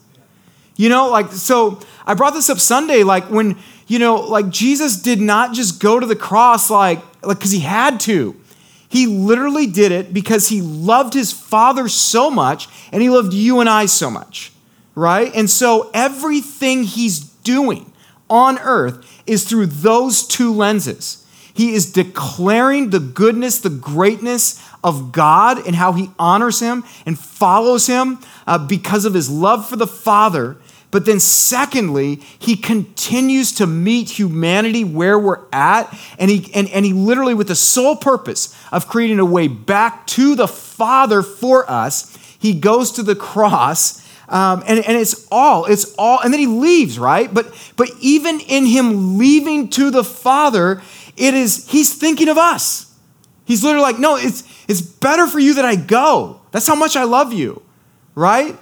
you 0.76 0.88
know 0.88 1.08
like 1.10 1.30
so 1.32 1.78
i 2.06 2.14
brought 2.14 2.34
this 2.34 2.48
up 2.48 2.58
sunday 2.58 3.02
like 3.02 3.24
when 3.30 3.56
you 3.86 3.98
know, 3.98 4.16
like 4.16 4.48
Jesus 4.48 4.96
did 4.96 5.20
not 5.20 5.52
just 5.52 5.80
go 5.80 6.00
to 6.00 6.06
the 6.06 6.16
cross 6.16 6.70
like 6.70 7.02
like 7.22 7.40
cuz 7.40 7.50
he 7.50 7.60
had 7.60 8.00
to. 8.00 8.36
He 8.88 9.06
literally 9.06 9.66
did 9.66 9.90
it 9.92 10.14
because 10.14 10.48
he 10.48 10.62
loved 10.62 11.14
his 11.14 11.32
father 11.32 11.88
so 11.88 12.30
much 12.30 12.68
and 12.92 13.02
he 13.02 13.10
loved 13.10 13.32
you 13.32 13.60
and 13.60 13.68
I 13.68 13.86
so 13.86 14.10
much. 14.10 14.52
Right? 14.94 15.32
And 15.34 15.50
so 15.50 15.90
everything 15.92 16.84
he's 16.84 17.30
doing 17.44 17.92
on 18.28 18.58
earth 18.58 19.22
is 19.26 19.44
through 19.44 19.66
those 19.66 20.26
two 20.26 20.52
lenses. 20.52 21.24
He 21.52 21.72
is 21.72 21.92
declaring 21.92 22.90
the 22.90 22.98
goodness, 22.98 23.60
the 23.60 23.70
greatness 23.70 24.60
of 24.82 25.12
God 25.12 25.64
and 25.64 25.76
how 25.76 25.92
he 25.92 26.10
honors 26.18 26.58
him 26.58 26.82
and 27.06 27.16
follows 27.16 27.86
him 27.86 28.18
uh, 28.46 28.58
because 28.58 29.04
of 29.04 29.14
his 29.14 29.30
love 29.30 29.68
for 29.68 29.76
the 29.76 29.86
Father. 29.86 30.56
But 30.90 31.06
then, 31.06 31.18
secondly, 31.18 32.16
he 32.38 32.56
continues 32.56 33.52
to 33.54 33.66
meet 33.66 34.10
humanity 34.10 34.84
where 34.84 35.18
we're 35.18 35.40
at, 35.52 35.92
and 36.20 36.30
he, 36.30 36.52
and, 36.54 36.68
and 36.68 36.84
he 36.84 36.92
literally, 36.92 37.34
with 37.34 37.48
the 37.48 37.56
sole 37.56 37.96
purpose 37.96 38.56
of 38.70 38.86
creating 38.86 39.18
a 39.18 39.24
way 39.24 39.48
back 39.48 40.06
to 40.08 40.36
the 40.36 40.46
Father 40.46 41.22
for 41.22 41.68
us, 41.68 42.16
he 42.38 42.52
goes 42.54 42.92
to 42.92 43.02
the 43.02 43.16
cross. 43.16 44.03
Um, 44.28 44.62
and, 44.66 44.84
and 44.84 44.96
it's 44.96 45.26
all, 45.30 45.66
it's 45.66 45.94
all, 45.96 46.20
and 46.20 46.32
then 46.32 46.40
he 46.40 46.46
leaves, 46.46 46.98
right? 46.98 47.32
But 47.32 47.46
but 47.76 47.90
even 48.00 48.40
in 48.40 48.66
him 48.66 49.18
leaving 49.18 49.68
to 49.70 49.90
the 49.90 50.02
Father, 50.02 50.82
it 51.16 51.34
is, 51.34 51.68
he's 51.68 51.94
thinking 51.94 52.28
of 52.28 52.38
us. 52.38 52.94
He's 53.44 53.62
literally 53.62 53.82
like, 53.82 53.98
no, 53.98 54.16
it's 54.16 54.42
it's 54.68 54.80
better 54.80 55.26
for 55.26 55.38
you 55.38 55.54
that 55.54 55.64
I 55.64 55.76
go. 55.76 56.40
That's 56.50 56.66
how 56.66 56.74
much 56.74 56.96
I 56.96 57.04
love 57.04 57.32
you, 57.32 57.62
right? 58.14 58.56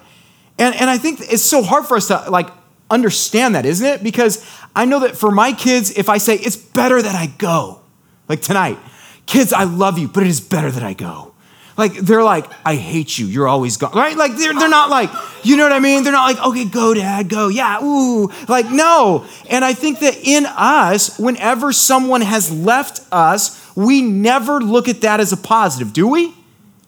And, 0.58 0.74
and 0.74 0.90
I 0.90 0.98
think 0.98 1.20
it's 1.20 1.42
so 1.42 1.62
hard 1.62 1.86
for 1.86 1.96
us 1.96 2.08
to 2.08 2.28
like 2.30 2.48
understand 2.90 3.54
that, 3.54 3.64
isn't 3.64 3.86
it? 3.86 4.02
Because 4.02 4.44
I 4.74 4.84
know 4.84 5.00
that 5.00 5.16
for 5.16 5.30
my 5.30 5.52
kids, 5.52 5.96
if 5.96 6.08
I 6.08 6.18
say, 6.18 6.34
it's 6.34 6.56
better 6.56 7.00
that 7.00 7.14
I 7.14 7.26
go, 7.38 7.80
like 8.28 8.42
tonight, 8.42 8.78
kids, 9.26 9.52
I 9.52 9.64
love 9.64 9.98
you, 9.98 10.08
but 10.08 10.24
it 10.24 10.28
is 10.28 10.40
better 10.40 10.70
that 10.70 10.82
I 10.82 10.94
go. 10.94 11.31
Like, 11.76 11.94
they're 11.94 12.22
like, 12.22 12.46
I 12.64 12.76
hate 12.76 13.18
you, 13.18 13.26
you're 13.26 13.48
always 13.48 13.76
gone, 13.76 13.92
right? 13.94 14.16
Like, 14.16 14.36
they're, 14.36 14.52
they're 14.52 14.68
not 14.68 14.90
like, 14.90 15.10
you 15.42 15.56
know 15.56 15.62
what 15.62 15.72
I 15.72 15.78
mean? 15.78 16.04
They're 16.04 16.12
not 16.12 16.34
like, 16.34 16.46
okay, 16.46 16.66
go, 16.66 16.92
dad, 16.92 17.28
go, 17.28 17.48
yeah, 17.48 17.82
ooh. 17.82 18.30
Like, 18.48 18.70
no. 18.70 19.26
And 19.48 19.64
I 19.64 19.72
think 19.72 20.00
that 20.00 20.16
in 20.22 20.44
us, 20.46 21.18
whenever 21.18 21.72
someone 21.72 22.20
has 22.20 22.52
left 22.52 23.00
us, 23.10 23.74
we 23.74 24.02
never 24.02 24.60
look 24.60 24.88
at 24.88 25.00
that 25.00 25.20
as 25.20 25.32
a 25.32 25.36
positive, 25.36 25.92
do 25.92 26.08
we? 26.08 26.34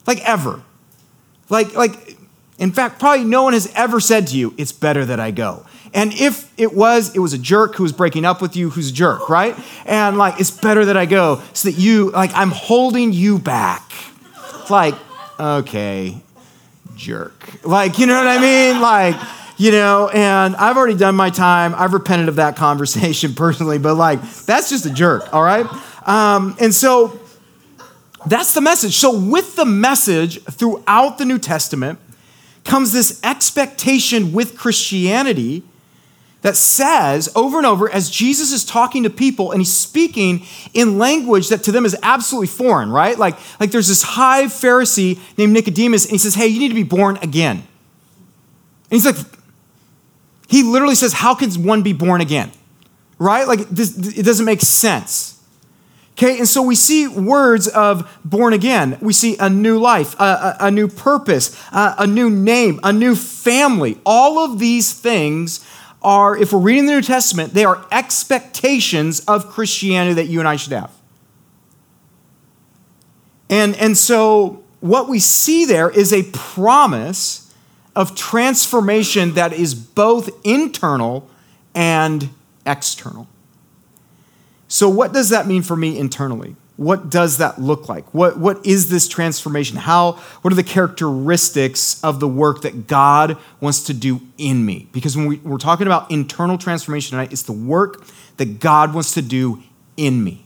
Like, 0.06 0.20
ever. 0.28 0.62
Like, 1.48 1.74
like, 1.74 2.18
in 2.58 2.70
fact, 2.70 3.00
probably 3.00 3.24
no 3.24 3.42
one 3.42 3.52
has 3.54 3.72
ever 3.74 4.00
said 4.00 4.26
to 4.28 4.36
you, 4.36 4.54
it's 4.58 4.72
better 4.72 5.04
that 5.04 5.18
I 5.18 5.30
go. 5.30 5.64
And 5.94 6.12
if 6.12 6.52
it 6.58 6.74
was, 6.74 7.14
it 7.14 7.20
was 7.20 7.32
a 7.32 7.38
jerk 7.38 7.76
who 7.76 7.84
was 7.84 7.92
breaking 7.92 8.24
up 8.24 8.42
with 8.42 8.56
you, 8.56 8.70
who's 8.70 8.90
a 8.90 8.92
jerk, 8.92 9.28
right? 9.28 9.56
And 9.86 10.18
like, 10.18 10.40
it's 10.40 10.50
better 10.50 10.84
that 10.86 10.96
I 10.96 11.06
go 11.06 11.40
so 11.52 11.70
that 11.70 11.78
you, 11.78 12.10
like, 12.10 12.32
I'm 12.34 12.50
holding 12.50 13.12
you 13.12 13.38
back. 13.38 13.92
Like, 14.70 14.94
okay, 15.38 16.20
jerk. 16.96 17.64
Like, 17.64 17.98
you 17.98 18.06
know 18.06 18.16
what 18.16 18.26
I 18.26 18.40
mean? 18.40 18.80
Like, 18.80 19.16
you 19.56 19.70
know, 19.70 20.08
and 20.08 20.56
I've 20.56 20.76
already 20.76 20.96
done 20.96 21.14
my 21.14 21.30
time. 21.30 21.74
I've 21.76 21.92
repented 21.92 22.28
of 22.28 22.36
that 22.36 22.56
conversation 22.56 23.34
personally, 23.36 23.78
but 23.78 23.94
like, 23.94 24.20
that's 24.22 24.70
just 24.70 24.86
a 24.86 24.90
jerk, 24.90 25.32
all 25.32 25.42
right? 25.42 25.66
Um, 26.06 26.56
and 26.60 26.74
so 26.74 27.18
that's 28.26 28.54
the 28.54 28.60
message. 28.60 28.96
So, 28.96 29.18
with 29.18 29.56
the 29.56 29.64
message 29.64 30.42
throughout 30.44 31.18
the 31.18 31.24
New 31.24 31.38
Testament 31.38 31.98
comes 32.64 32.92
this 32.92 33.20
expectation 33.22 34.32
with 34.32 34.56
Christianity 34.56 35.62
that 36.44 36.56
says 36.56 37.30
over 37.34 37.56
and 37.56 37.66
over 37.66 37.90
as 37.90 38.10
Jesus 38.10 38.52
is 38.52 38.66
talking 38.66 39.04
to 39.04 39.10
people 39.10 39.50
and 39.50 39.62
he's 39.62 39.72
speaking 39.72 40.44
in 40.74 40.98
language 40.98 41.48
that 41.48 41.62
to 41.62 41.72
them 41.72 41.86
is 41.86 41.96
absolutely 42.02 42.48
foreign, 42.48 42.90
right? 42.90 43.18
Like, 43.18 43.38
like 43.58 43.70
there's 43.70 43.88
this 43.88 44.02
high 44.02 44.44
Pharisee 44.44 45.18
named 45.38 45.54
Nicodemus 45.54 46.04
and 46.04 46.12
he 46.12 46.18
says, 46.18 46.34
Hey, 46.34 46.48
you 46.48 46.60
need 46.60 46.68
to 46.68 46.74
be 46.74 46.82
born 46.82 47.18
again. 47.22 47.56
And 47.56 47.66
he's 48.90 49.06
like, 49.06 49.16
he 50.46 50.62
literally 50.62 50.94
says, 50.94 51.14
How 51.14 51.34
can 51.34 51.50
one 51.64 51.82
be 51.82 51.94
born 51.94 52.20
again? 52.20 52.52
Right? 53.18 53.48
Like, 53.48 53.60
this, 53.70 53.96
it 53.96 54.24
doesn't 54.24 54.44
make 54.44 54.60
sense. 54.60 55.34
Okay, 56.16 56.38
and 56.38 56.46
so 56.46 56.62
we 56.62 56.76
see 56.76 57.08
words 57.08 57.66
of 57.68 58.20
born 58.24 58.52
again. 58.52 58.98
We 59.00 59.12
see 59.12 59.36
a 59.38 59.50
new 59.50 59.80
life, 59.80 60.14
a, 60.20 60.24
a, 60.24 60.56
a 60.66 60.70
new 60.70 60.86
purpose, 60.86 61.60
a, 61.72 61.94
a 62.00 62.06
new 62.06 62.30
name, 62.30 62.78
a 62.84 62.92
new 62.92 63.16
family. 63.16 63.98
All 64.06 64.38
of 64.38 64.60
these 64.60 64.92
things 64.92 65.66
are, 66.04 66.36
if 66.36 66.52
we're 66.52 66.60
reading 66.60 66.86
the 66.86 66.92
New 66.92 67.02
Testament, 67.02 67.54
they 67.54 67.64
are 67.64 67.84
expectations 67.90 69.20
of 69.20 69.48
Christianity 69.48 70.14
that 70.14 70.26
you 70.26 70.38
and 70.38 70.48
I 70.48 70.56
should 70.56 70.72
have. 70.72 70.92
And, 73.48 73.74
and 73.76 73.96
so 73.96 74.62
what 74.80 75.08
we 75.08 75.18
see 75.18 75.64
there 75.64 75.90
is 75.90 76.12
a 76.12 76.24
promise 76.24 77.52
of 77.96 78.14
transformation 78.14 79.34
that 79.34 79.52
is 79.52 79.74
both 79.74 80.30
internal 80.44 81.28
and 81.74 82.30
external. 82.66 83.28
So, 84.68 84.88
what 84.88 85.12
does 85.12 85.30
that 85.30 85.46
mean 85.46 85.62
for 85.62 85.76
me 85.76 85.98
internally? 85.98 86.56
What 86.76 87.08
does 87.08 87.38
that 87.38 87.60
look 87.60 87.88
like? 87.88 88.12
What, 88.12 88.38
what 88.38 88.64
is 88.66 88.90
this 88.90 89.06
transformation? 89.06 89.76
How, 89.76 90.12
what 90.42 90.52
are 90.52 90.56
the 90.56 90.64
characteristics 90.64 92.02
of 92.02 92.18
the 92.18 92.26
work 92.26 92.62
that 92.62 92.88
God 92.88 93.38
wants 93.60 93.84
to 93.84 93.94
do 93.94 94.20
in 94.38 94.66
me? 94.66 94.88
Because 94.90 95.16
when 95.16 95.26
we, 95.26 95.36
we're 95.38 95.58
talking 95.58 95.86
about 95.86 96.10
internal 96.10 96.58
transformation 96.58 97.10
tonight, 97.10 97.32
it's 97.32 97.42
the 97.42 97.52
work 97.52 98.04
that 98.38 98.58
God 98.58 98.92
wants 98.92 99.14
to 99.14 99.22
do 99.22 99.62
in 99.96 100.24
me. 100.24 100.44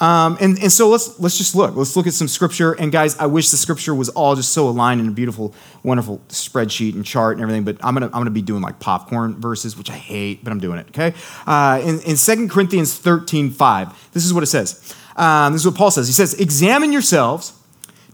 Um, 0.00 0.36
and, 0.40 0.58
and 0.60 0.72
so 0.72 0.88
let's, 0.88 1.20
let's 1.20 1.38
just 1.38 1.54
look. 1.54 1.76
Let's 1.76 1.94
look 1.96 2.08
at 2.08 2.14
some 2.14 2.26
scripture. 2.26 2.72
And 2.72 2.90
guys, 2.90 3.16
I 3.18 3.26
wish 3.26 3.50
the 3.50 3.56
scripture 3.56 3.94
was 3.94 4.08
all 4.08 4.34
just 4.34 4.52
so 4.52 4.68
aligned 4.68 5.00
in 5.00 5.08
a 5.08 5.12
beautiful, 5.12 5.54
wonderful 5.84 6.18
spreadsheet 6.28 6.94
and 6.94 7.04
chart 7.04 7.36
and 7.36 7.42
everything, 7.42 7.62
but 7.62 7.76
I'm 7.82 7.94
going 7.94 8.08
to 8.08 8.14
I'm 8.14 8.20
gonna 8.20 8.30
be 8.30 8.42
doing 8.42 8.60
like 8.60 8.80
popcorn 8.80 9.40
verses, 9.40 9.76
which 9.78 9.90
I 9.90 9.96
hate, 9.96 10.42
but 10.42 10.52
I'm 10.52 10.58
doing 10.58 10.78
it, 10.78 10.88
okay? 10.88 11.14
Uh, 11.46 11.80
in, 11.84 12.00
in 12.00 12.16
2 12.16 12.48
Corinthians 12.48 12.98
13, 12.98 13.52
5, 13.52 14.10
this 14.12 14.24
is 14.24 14.34
what 14.34 14.42
it 14.42 14.46
says. 14.46 14.94
Um, 15.16 15.52
this 15.52 15.62
is 15.62 15.66
what 15.66 15.76
Paul 15.76 15.90
says. 15.90 16.06
He 16.06 16.12
says, 16.12 16.34
Examine 16.34 16.92
yourselves 16.92 17.58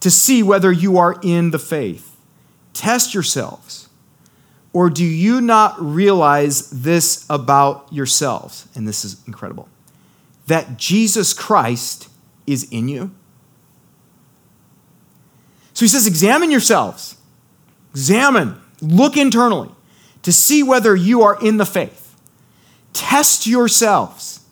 to 0.01 0.11
see 0.11 0.43
whether 0.43 0.71
you 0.71 0.99
are 0.99 1.19
in 1.23 1.51
the 1.51 1.59
faith. 1.59 2.17
Test 2.73 3.15
yourselves. 3.15 3.89
Or 4.73 4.89
do 4.89 5.05
you 5.05 5.41
not 5.41 5.81
realize 5.81 6.71
this 6.71 7.27
about 7.29 7.93
yourselves? 7.93 8.69
And 8.75 8.87
this 8.87 9.05
is 9.05 9.27
incredible 9.27 9.69
that 10.51 10.77
Jesus 10.77 11.33
Christ 11.33 12.09
is 12.45 12.65
in 12.73 12.89
you? 12.89 13.13
So 15.73 15.85
he 15.85 15.89
says, 15.89 16.09
examine 16.09 16.51
yourselves. 16.51 17.17
Examine, 17.93 18.61
look 18.81 19.17
internally 19.17 19.71
to 20.23 20.33
see 20.33 20.63
whether 20.63 20.95
you 20.95 21.23
are 21.23 21.39
in 21.41 21.57
the 21.57 21.65
faith. 21.65 22.17
Test 22.93 23.47
yourselves. 23.47 24.45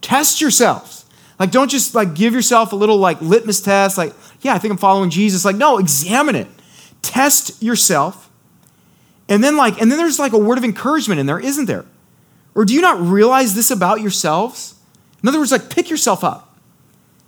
Test 0.00 0.40
yourselves. 0.40 0.97
Like, 1.38 1.50
don't 1.50 1.70
just 1.70 1.94
like 1.94 2.14
give 2.14 2.34
yourself 2.34 2.72
a 2.72 2.76
little 2.76 2.98
like 2.98 3.20
litmus 3.20 3.60
test, 3.60 3.96
like, 3.96 4.12
yeah, 4.40 4.54
I 4.54 4.58
think 4.58 4.72
I'm 4.72 4.78
following 4.78 5.10
Jesus. 5.10 5.44
Like, 5.44 5.56
no, 5.56 5.78
examine 5.78 6.34
it. 6.34 6.48
Test 7.02 7.62
yourself. 7.62 8.28
And 9.28 9.44
then, 9.44 9.56
like, 9.56 9.80
and 9.80 9.90
then 9.90 9.98
there's 9.98 10.18
like 10.18 10.32
a 10.32 10.38
word 10.38 10.58
of 10.58 10.64
encouragement 10.64 11.20
in 11.20 11.26
there, 11.26 11.38
isn't 11.38 11.66
there? 11.66 11.84
Or 12.54 12.64
do 12.64 12.74
you 12.74 12.80
not 12.80 13.00
realize 13.00 13.54
this 13.54 13.70
about 13.70 14.00
yourselves? 14.00 14.74
In 15.22 15.28
other 15.28 15.38
words, 15.38 15.52
like 15.52 15.70
pick 15.70 15.90
yourself 15.90 16.24
up 16.24 16.58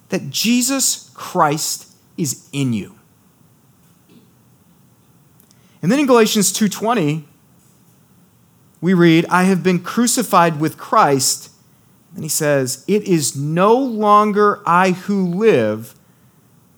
that 0.08 0.30
Jesus 0.30 1.10
Christ 1.14 1.92
is 2.16 2.48
in 2.52 2.72
you. 2.72 2.96
And 5.82 5.90
then 5.90 5.98
in 5.98 6.06
Galatians 6.06 6.52
2:20 6.52 7.24
we 8.80 8.94
read, 8.94 9.26
"I 9.26 9.44
have 9.44 9.62
been 9.62 9.78
crucified 9.78 10.60
with 10.60 10.76
Christ." 10.76 11.49
And 12.14 12.24
he 12.24 12.28
says, 12.28 12.84
"It 12.88 13.04
is 13.04 13.36
no 13.36 13.76
longer 13.76 14.60
I 14.66 14.92
who 14.92 15.26
live, 15.26 15.94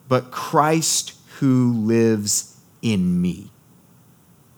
but 0.07 0.31
Christ 0.31 1.13
who 1.39 1.73
lives 1.73 2.57
in 2.81 3.21
me." 3.21 3.51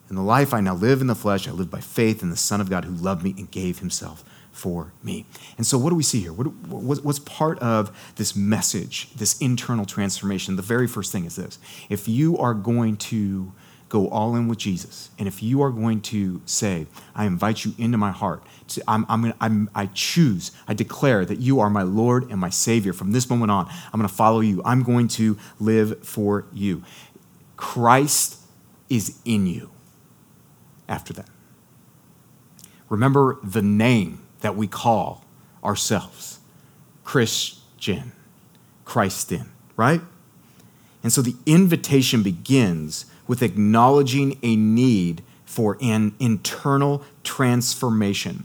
In 0.09 0.15
the 0.15 0.21
life 0.21 0.53
I 0.53 0.61
now 0.61 0.75
live 0.75 1.01
in 1.01 1.07
the 1.07 1.15
flesh, 1.15 1.47
I 1.47 1.51
live 1.51 1.71
by 1.71 1.81
faith 1.81 2.21
in 2.21 2.29
the 2.29 2.37
Son 2.37 2.61
of 2.61 2.69
God 2.69 2.85
who 2.85 2.93
loved 2.93 3.23
me 3.23 3.33
and 3.37 3.49
gave 3.49 3.79
himself 3.79 4.23
for 4.51 4.93
me. 5.03 5.25
And 5.57 5.67
so, 5.67 5.77
what 5.77 5.89
do 5.89 5.95
we 5.95 6.03
see 6.03 6.21
here? 6.21 6.31
What, 6.31 7.03
what's 7.03 7.19
part 7.19 7.59
of 7.59 7.95
this 8.15 8.35
message, 8.35 9.09
this 9.15 9.37
internal 9.39 9.85
transformation? 9.85 10.55
The 10.55 10.61
very 10.61 10.87
first 10.87 11.11
thing 11.11 11.25
is 11.25 11.35
this 11.35 11.59
if 11.89 12.07
you 12.07 12.37
are 12.37 12.53
going 12.53 12.97
to 12.97 13.51
go 13.89 14.09
all 14.09 14.35
in 14.35 14.47
with 14.47 14.57
Jesus, 14.57 15.09
and 15.19 15.27
if 15.27 15.43
you 15.43 15.61
are 15.61 15.69
going 15.69 16.01
to 16.01 16.41
say, 16.45 16.87
I 17.15 17.25
invite 17.25 17.65
you 17.65 17.73
into 17.77 17.97
my 17.97 18.11
heart, 18.11 18.43
to, 18.69 18.83
I'm, 18.87 19.05
I'm, 19.07 19.21
gonna, 19.21 19.35
I'm, 19.39 19.69
I 19.75 19.87
choose, 19.87 20.51
I 20.67 20.73
declare 20.73 21.23
that 21.25 21.39
you 21.39 21.59
are 21.59 21.69
my 21.69 21.83
Lord 21.83 22.29
and 22.31 22.39
my 22.39 22.49
Savior. 22.49 22.93
From 22.93 23.11
this 23.11 23.29
moment 23.29 23.51
on, 23.51 23.67
I'm 23.67 23.99
going 23.99 24.09
to 24.09 24.13
follow 24.13 24.39
you. 24.39 24.61
I'm 24.65 24.83
going 24.83 25.07
to 25.09 25.37
live 25.59 26.05
for 26.05 26.45
you. 26.51 26.83
Christ 27.57 28.39
is 28.89 29.19
in 29.23 29.47
you 29.47 29.71
after 30.87 31.13
that. 31.13 31.29
Remember 32.89 33.37
the 33.43 33.61
name 33.61 34.23
that 34.41 34.55
we 34.55 34.67
call 34.67 35.25
ourselves 35.63 36.39
Christian, 37.03 38.11
Christian, 38.83 39.51
right? 39.75 40.01
And 41.03 41.11
so 41.11 41.21
the 41.21 41.35
invitation 41.45 42.23
begins 42.23 43.05
with 43.27 43.41
acknowledging 43.41 44.37
a 44.43 44.55
need 44.55 45.23
for 45.45 45.77
an 45.81 46.13
internal 46.19 47.03
transformation 47.23 48.43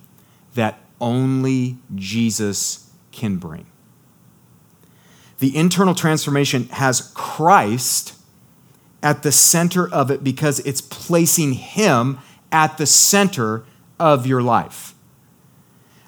that 0.55 0.79
only 1.01 1.79
Jesus 1.95 2.91
can 3.13 3.37
bring. 3.37 3.67
The 5.39 5.57
internal 5.57 5.95
transformation 5.95 6.69
has 6.69 7.13
Christ 7.15 8.15
at 9.03 9.23
the 9.23 9.33
center 9.33 9.91
of 9.91 10.11
it 10.11 10.23
because 10.23 10.61
it's 10.61 10.83
placing 10.83 11.55
Him 11.55 12.19
at 12.53 12.77
the 12.77 12.87
center 12.87 13.65
of 13.99 14.27
your 14.27 14.43
life 14.43 14.95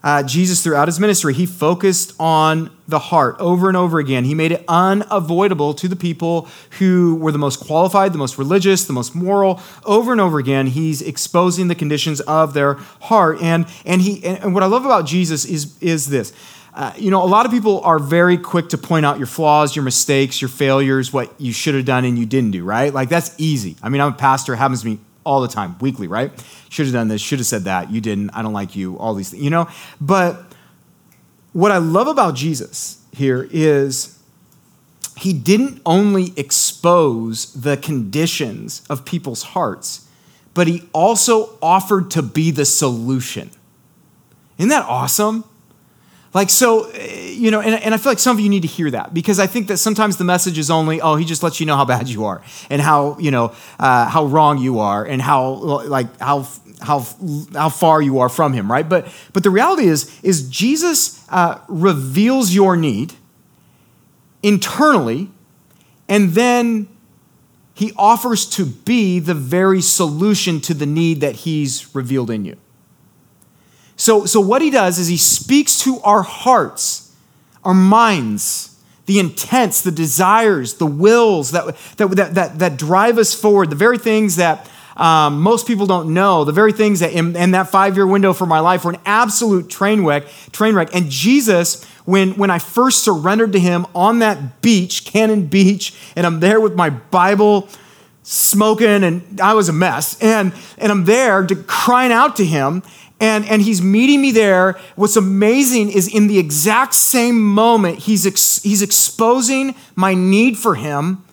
uh, 0.03 0.23
Jesus, 0.25 0.63
throughout 0.63 0.89
his 0.89 0.99
ministry, 0.99 1.33
he 1.33 1.47
focused 1.47 2.15
on 2.19 2.77
the 2.89 2.99
heart 2.99 3.37
over 3.39 3.69
and 3.69 3.77
over 3.77 4.01
again. 4.01 4.25
He 4.25 4.35
made 4.35 4.51
it 4.51 4.65
unavoidable 4.67 5.75
to 5.75 5.87
the 5.87 5.95
people 5.95 6.49
who 6.79 7.15
were 7.17 7.31
the 7.31 7.39
most 7.39 7.61
qualified, 7.61 8.13
the 8.13 8.19
most 8.19 8.37
religious, 8.37 8.85
the 8.85 8.93
most 8.93 9.15
moral. 9.15 9.61
Over 9.85 10.11
and 10.11 10.21
over 10.21 10.41
again, 10.41 10.67
he's 10.67 11.03
exposing 11.03 11.69
the 11.69 11.77
conditions 11.77 12.21
of 12.23 12.53
their 12.53 12.75
heart. 13.03 13.41
And, 13.41 13.67
and, 13.87 14.03
he, 14.03 14.25
and 14.25 14.55
what 14.55 14.65
I 14.65 14.67
love 14.67 14.85
about 14.85 15.07
Jesus 15.07 15.45
is, 15.45 15.81
is 15.81 16.07
this. 16.07 16.33
Uh, 16.75 16.93
you 16.97 17.11
know, 17.11 17.23
a 17.23 17.27
lot 17.27 17.47
of 17.47 17.53
people 17.53 17.81
are 17.83 17.99
very 17.99 18.39
quick 18.39 18.71
to 18.71 18.79
point 18.79 19.07
out 19.07 19.19
your 19.19 19.27
flaws, 19.27 19.77
your 19.77 19.85
mistakes, 19.85 20.41
your 20.41 20.49
failures, 20.49 21.13
what 21.13 21.33
you 21.39 21.53
should 21.53 21.75
have 21.75 21.85
done 21.85 22.05
and 22.05 22.19
you 22.19 22.27
didn't 22.27 22.51
do, 22.51 22.65
right? 22.65 22.93
Like, 22.93 23.09
that's 23.09 23.35
easy. 23.39 23.77
I 23.83 23.89
mean, 23.89 24.01
I'm 24.01 24.15
a 24.15 24.17
pastor, 24.17 24.55
it 24.55 24.57
happens 24.57 24.81
to 24.81 24.89
me 24.89 24.99
all 25.25 25.41
the 25.41 25.49
time, 25.49 25.77
weekly, 25.81 26.09
right? 26.09 26.33
Should 26.69 26.87
have 26.87 26.93
done 26.93 27.09
this, 27.09 27.21
should 27.21 27.39
have 27.39 27.47
said 27.47 27.65
that, 27.65 27.91
you 27.91 28.01
didn't, 28.01 28.31
I 28.31 28.43
don't 28.43 28.53
like 28.53 28.77
you, 28.77 28.99
all 28.99 29.15
these 29.15 29.31
things, 29.31 29.43
you 29.43 29.51
know? 29.51 29.69
But 30.01 30.43
what 31.53 31.71
I 31.71 31.79
love 31.79 32.09
about 32.09 32.35
Jesus 32.35 33.05
here 33.13 33.49
is 33.51 34.19
he 35.17 35.33
didn't 35.33 35.81
only 35.85 36.33
expose 36.37 37.53
the 37.53 37.77
conditions 37.77 38.83
of 38.89 39.05
people's 39.05 39.43
hearts, 39.43 40.09
but 40.55 40.67
he 40.67 40.89
also 40.93 41.59
offered 41.63 42.11
to 42.13 42.23
be 42.23 42.51
the 42.51 42.65
solution. 42.65 43.51
Isn't 44.59 44.71
that 44.71 44.85
awesome? 44.87 45.45
Like, 46.35 46.49
so, 46.49 46.91
you 46.95 47.51
know, 47.51 47.61
and, 47.61 47.75
and 47.83 47.93
I 47.93 47.99
feel 47.99 48.11
like 48.11 48.19
some 48.19 48.37
of 48.37 48.41
you 48.41 48.49
need 48.49 48.63
to 48.63 48.69
hear 48.69 48.91
that 48.91 49.13
because 49.13 49.39
I 49.39 49.47
think 49.47 49.69
that 49.69 49.77
sometimes 49.77 50.17
the 50.17 50.25
message 50.25 50.57
is 50.57 50.71
only, 50.71 51.01
oh, 51.01 51.17
he 51.17 51.27
just 51.27 51.43
lets 51.43 51.61
you 51.61 51.67
know 51.67 51.77
how 51.77 51.85
bad 51.85 52.09
you 52.09 52.25
are 52.25 52.41
and 52.71 52.81
how, 52.81 53.19
you 53.19 53.31
know, 53.31 53.55
uh, 53.79 54.09
how 54.09 54.25
wrong 54.25 54.57
you 54.57 54.79
are 54.79 55.05
and 55.05 55.21
how, 55.21 55.51
like, 55.53 56.19
how, 56.21 56.49
how, 56.81 57.07
how 57.53 57.69
far 57.69 58.01
you 58.01 58.21
are 58.21 58.31
from 58.31 58.55
him, 58.55 58.71
right? 58.71 58.89
But, 58.89 59.09
but 59.35 59.43
the 59.43 59.51
reality 59.51 59.87
is, 59.87 60.19
is 60.23 60.49
Jesus 60.49 61.23
uh, 61.29 61.59
reveals 61.69 62.55
your 62.55 62.77
need 62.77 63.13
internally, 64.43 65.31
and 66.09 66.31
then 66.31 66.89
he 67.75 67.93
offers 67.97 68.49
to 68.51 68.65
be 68.65 69.19
the 69.19 69.35
very 69.35 69.81
solution 69.83 70.61
to 70.63 70.75
the 70.75 70.87
need 70.87 71.21
that 71.21 71.37
he's 71.37 71.95
revealed 71.95 72.31
in 72.31 72.45
you. 72.45 72.57
So, 74.03 74.27
so 74.27 74.41
what 74.41 74.63
he 74.63 74.71
does 74.71 74.99
is 74.99 75.07
he 75.07 75.17
speaks 75.17 75.79
to 75.83 76.01
our 76.01 76.23
hearts, 76.23 77.15
our 77.63 77.73
minds, 77.73 78.77
the 79.07 79.21
intents, 79.21 79.83
the 79.83 79.93
desires, 79.93 80.75
the 80.75 80.87
wills 80.87 81.53
that, 81.53 81.77
that, 81.99 82.11
that, 82.11 82.35
that, 82.35 82.59
that 82.59 82.77
drive 82.77 83.17
us 83.17 83.33
forward, 83.33 83.71
the 83.71 83.77
very 83.77 83.99
things 83.99 84.35
that 84.37 84.69
um, 84.97 85.41
most 85.41 85.69
people 85.69 85.87
don't 85.87 86.13
know, 86.13 86.43
the 86.43 86.51
very 86.51 86.73
things 86.73 86.99
that 86.99 87.13
in, 87.13 87.37
in 87.37 87.53
that 87.53 87.69
five 87.69 87.95
year 87.95 88.05
window 88.05 88.33
for 88.33 88.45
my 88.45 88.59
life 88.59 88.85
were 88.85 88.91
an 88.91 89.01
absolute 89.07 89.71
train 89.71 90.05
wreck, 90.05 90.25
train 90.51 90.75
wreck. 90.75 90.93
And 90.93 91.09
Jesus, 91.09 91.85
when, 92.05 92.33
when 92.33 92.51
I 92.51 92.59
first 92.59 93.05
surrendered 93.05 93.53
to 93.53 93.61
him 93.61 93.87
on 93.95 94.19
that 94.19 94.63
beach, 94.63 95.05
Cannon 95.05 95.47
Beach, 95.47 95.95
and 96.17 96.27
I'm 96.27 96.41
there 96.41 96.61
with 96.61 96.75
my 96.75 96.91
Bible 96.91 97.69
smoking, 98.25 99.05
and 99.05 99.41
I 99.41 99.55
was 99.55 99.69
a 99.69 99.73
mess. 99.73 100.21
And, 100.21 100.53
and 100.79 100.93
I'm 100.93 101.05
there 101.05 101.47
to, 101.47 101.57
crying 101.57 102.13
out 102.13 102.37
to 102.37 102.45
him 102.45 102.83
and, 103.23 103.47
and 103.47 103.63
he's 103.63 103.81
meeting 103.81 104.21
me 104.21 104.33
there. 104.33 104.79
What's 104.97 105.15
amazing 105.15 105.93
is 105.93 106.13
in 106.13 106.27
the 106.27 106.41
exact 106.41 106.93
same 106.93 107.41
moment, 107.41 108.01
he's, 108.01 108.27
ex, 108.27 108.61
he's 108.65 108.83
exposing 108.83 109.77
my 109.95 110.13
need 110.13 110.59
for 110.59 110.75
him, 110.75 111.25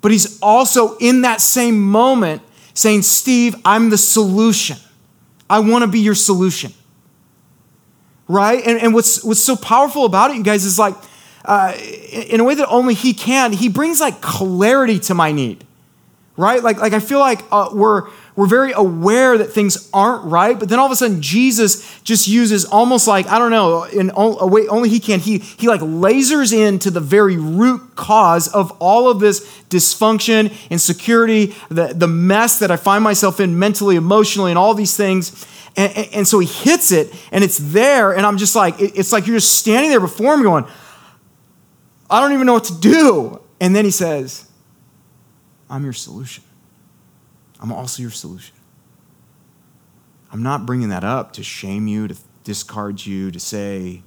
but 0.00 0.10
he's 0.10 0.38
also 0.40 0.96
in 0.96 1.22
that 1.22 1.40
same 1.40 1.80
moment 1.80 2.42
saying, 2.74 3.02
Steve, 3.02 3.54
I'm 3.64 3.88
the 3.90 3.96
solution. 3.96 4.78
I 5.48 5.60
want 5.60 5.82
to 5.82 5.88
be 5.88 6.00
your 6.00 6.16
solution. 6.16 6.72
Right? 8.26 8.62
And, 8.66 8.80
and 8.80 8.92
what's, 8.92 9.22
what's 9.22 9.42
so 9.42 9.54
powerful 9.54 10.04
about 10.04 10.32
it, 10.32 10.36
you 10.36 10.42
guys, 10.42 10.64
is 10.64 10.78
like, 10.78 10.94
uh, 11.44 11.72
in 11.76 12.40
a 12.40 12.44
way 12.44 12.56
that 12.56 12.68
only 12.68 12.94
he 12.94 13.14
can, 13.14 13.52
he 13.52 13.68
brings 13.68 14.00
like 14.00 14.20
clarity 14.20 14.98
to 14.98 15.14
my 15.14 15.30
need. 15.30 15.64
Right? 16.36 16.62
Like, 16.62 16.78
like 16.78 16.92
I 16.92 17.00
feel 17.00 17.20
like 17.20 17.42
uh, 17.50 17.70
we're, 17.72 18.08
we're 18.38 18.46
very 18.46 18.70
aware 18.70 19.36
that 19.36 19.46
things 19.46 19.90
aren't 19.92 20.22
right, 20.22 20.56
but 20.56 20.68
then 20.68 20.78
all 20.78 20.86
of 20.86 20.92
a 20.92 20.94
sudden 20.94 21.20
Jesus 21.20 22.00
just 22.02 22.28
uses 22.28 22.64
almost 22.64 23.08
like, 23.08 23.26
I 23.26 23.36
don't 23.36 23.50
know, 23.50 23.82
in 23.82 24.12
a 24.14 24.46
way 24.46 24.68
only 24.68 24.88
he 24.88 25.00
can, 25.00 25.18
he, 25.18 25.38
he 25.38 25.66
like 25.66 25.80
lasers 25.80 26.56
into 26.56 26.92
the 26.92 27.00
very 27.00 27.36
root 27.36 27.96
cause 27.96 28.46
of 28.46 28.70
all 28.78 29.10
of 29.10 29.18
this 29.18 29.40
dysfunction, 29.70 30.52
insecurity, 30.70 31.52
the, 31.68 31.88
the 31.88 32.06
mess 32.06 32.60
that 32.60 32.70
I 32.70 32.76
find 32.76 33.02
myself 33.02 33.40
in 33.40 33.58
mentally, 33.58 33.96
emotionally, 33.96 34.52
and 34.52 34.58
all 34.58 34.72
these 34.72 34.96
things. 34.96 35.44
And, 35.76 35.92
and, 35.96 36.08
and 36.14 36.28
so 36.28 36.38
he 36.38 36.46
hits 36.46 36.92
it, 36.92 37.12
and 37.32 37.42
it's 37.42 37.58
there, 37.58 38.12
and 38.12 38.24
I'm 38.24 38.38
just 38.38 38.54
like, 38.54 38.76
it's 38.78 39.10
like 39.10 39.26
you're 39.26 39.38
just 39.38 39.58
standing 39.58 39.90
there 39.90 39.98
before 39.98 40.34
him 40.34 40.44
going, 40.44 40.64
I 42.08 42.20
don't 42.20 42.34
even 42.34 42.46
know 42.46 42.52
what 42.52 42.66
to 42.66 42.78
do. 42.78 43.40
And 43.60 43.74
then 43.74 43.84
he 43.84 43.90
says, 43.90 44.48
I'm 45.68 45.82
your 45.82 45.92
solution. 45.92 46.44
I'm 47.60 47.72
also 47.72 48.02
your 48.02 48.10
solution. 48.10 48.54
I'm 50.30 50.42
not 50.42 50.66
bringing 50.66 50.90
that 50.90 51.04
up 51.04 51.32
to 51.34 51.42
shame 51.42 51.86
you, 51.86 52.08
to 52.08 52.16
discard 52.44 53.04
you, 53.04 53.30
to 53.30 53.40
say, 53.40 54.02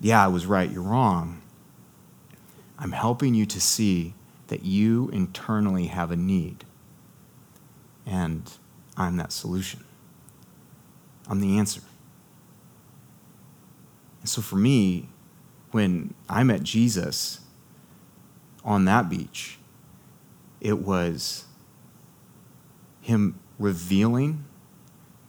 yeah, 0.00 0.22
I 0.24 0.28
was 0.28 0.46
right, 0.46 0.70
you're 0.70 0.82
wrong. 0.82 1.42
I'm 2.78 2.92
helping 2.92 3.34
you 3.34 3.46
to 3.46 3.60
see 3.60 4.14
that 4.48 4.64
you 4.64 5.08
internally 5.12 5.86
have 5.86 6.10
a 6.10 6.16
need. 6.16 6.64
And 8.04 8.50
I'm 8.96 9.16
that 9.16 9.32
solution. 9.32 9.82
I'm 11.28 11.40
the 11.40 11.58
answer. 11.58 11.80
And 14.20 14.28
so 14.28 14.40
for 14.40 14.56
me, 14.56 15.08
when 15.72 16.14
I 16.28 16.44
met 16.44 16.62
Jesus 16.62 17.40
on 18.64 18.84
that 18.84 19.08
beach, 19.08 19.58
it 20.60 20.78
was 20.78 21.45
him 23.06 23.38
revealing, 23.56 24.44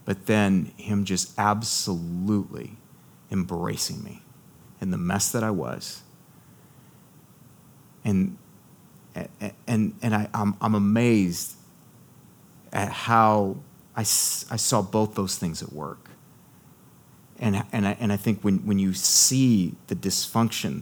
but 0.03 0.25
then 0.25 0.71
him 0.77 1.05
just 1.05 1.37
absolutely 1.37 2.75
embracing 3.31 4.03
me 4.03 4.23
in 4.81 4.89
the 4.89 4.97
mess 4.97 5.31
that 5.31 5.43
I 5.43 5.51
was. 5.51 6.01
And, 8.03 8.35
and, 9.67 9.93
and 10.01 10.15
I, 10.15 10.27
I'm, 10.33 10.55
I'm 10.59 10.73
amazed 10.73 11.53
at 12.73 12.91
how 12.91 13.57
I, 13.95 14.01
I 14.01 14.03
saw 14.03 14.81
both 14.81 15.13
those 15.13 15.37
things 15.37 15.61
at 15.61 15.71
work. 15.71 16.09
And, 17.37 17.63
and, 17.71 17.87
I, 17.87 17.95
and 17.99 18.11
I 18.11 18.17
think 18.17 18.41
when, 18.41 18.65
when 18.65 18.79
you 18.79 18.93
see 18.93 19.75
the 19.85 19.95
dysfunction 19.95 20.81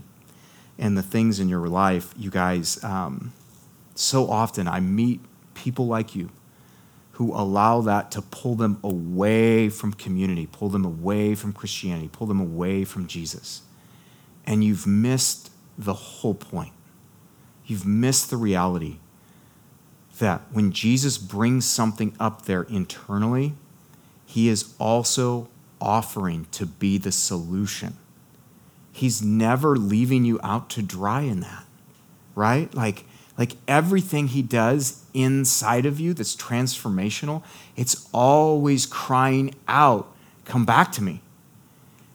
and 0.79 0.97
the 0.97 1.03
things 1.03 1.41
in 1.41 1.49
your 1.49 1.67
life, 1.67 2.13
you 2.15 2.29
guys, 2.29 2.81
um, 2.86 3.34
so 3.95 4.29
often 4.29 4.65
I 4.65 4.79
meet 4.79 5.19
people 5.55 5.88
like 5.88 6.15
you 6.15 6.29
who 7.15 7.34
allow 7.34 7.80
that 7.80 8.12
to 8.12 8.21
pull 8.21 8.56
them 8.56 8.78
away 8.84 9.69
from 9.69 9.93
community, 9.93 10.47
pull 10.51 10.67
them 10.67 10.84
away 10.84 11.34
from 11.34 11.54
Christianity, 11.54 12.10
pull 12.12 12.28
them 12.28 12.41
away 12.41 12.84
from 12.84 13.08
Jesus. 13.08 13.62
And 14.45 14.65
you've 14.65 14.86
missed 14.86 15.49
the 15.78 15.93
whole 15.93 16.34
point. 16.34 16.73
You've 17.65 17.86
missed 17.86 18.30
the 18.30 18.36
reality 18.36 18.97
that 20.19 20.41
when 20.51 20.73
Jesus 20.73 21.17
brings 21.17 21.65
something 21.65 22.13
up 22.19 22.43
there 22.43 22.63
internally, 22.63 23.54
he 24.25 24.49
is 24.49 24.73
also 24.78 25.47
offering 25.80 26.47
to 26.51 26.65
be 26.65 26.97
the 26.97 27.13
solution. 27.13 27.95
He's 28.91 29.21
never 29.21 29.78
leaving 29.78 30.25
you 30.25 30.38
out 30.43 30.69
to 30.71 30.82
dry 30.82 31.21
in 31.21 31.39
that, 31.39 31.63
right? 32.36 32.73
Like, 32.75 33.06
like 33.38 33.54
everything 33.67 34.28
he 34.28 34.41
does 34.41 35.04
inside 35.13 35.86
of 35.86 36.00
you 36.00 36.13
that's 36.13 36.36
transformational, 36.36 37.43
it's 37.76 38.08
always 38.13 38.86
crying 38.86 39.54
out, 39.67 40.13
come 40.45 40.65
back 40.65 40.91
to 40.93 41.04
me. 41.04 41.21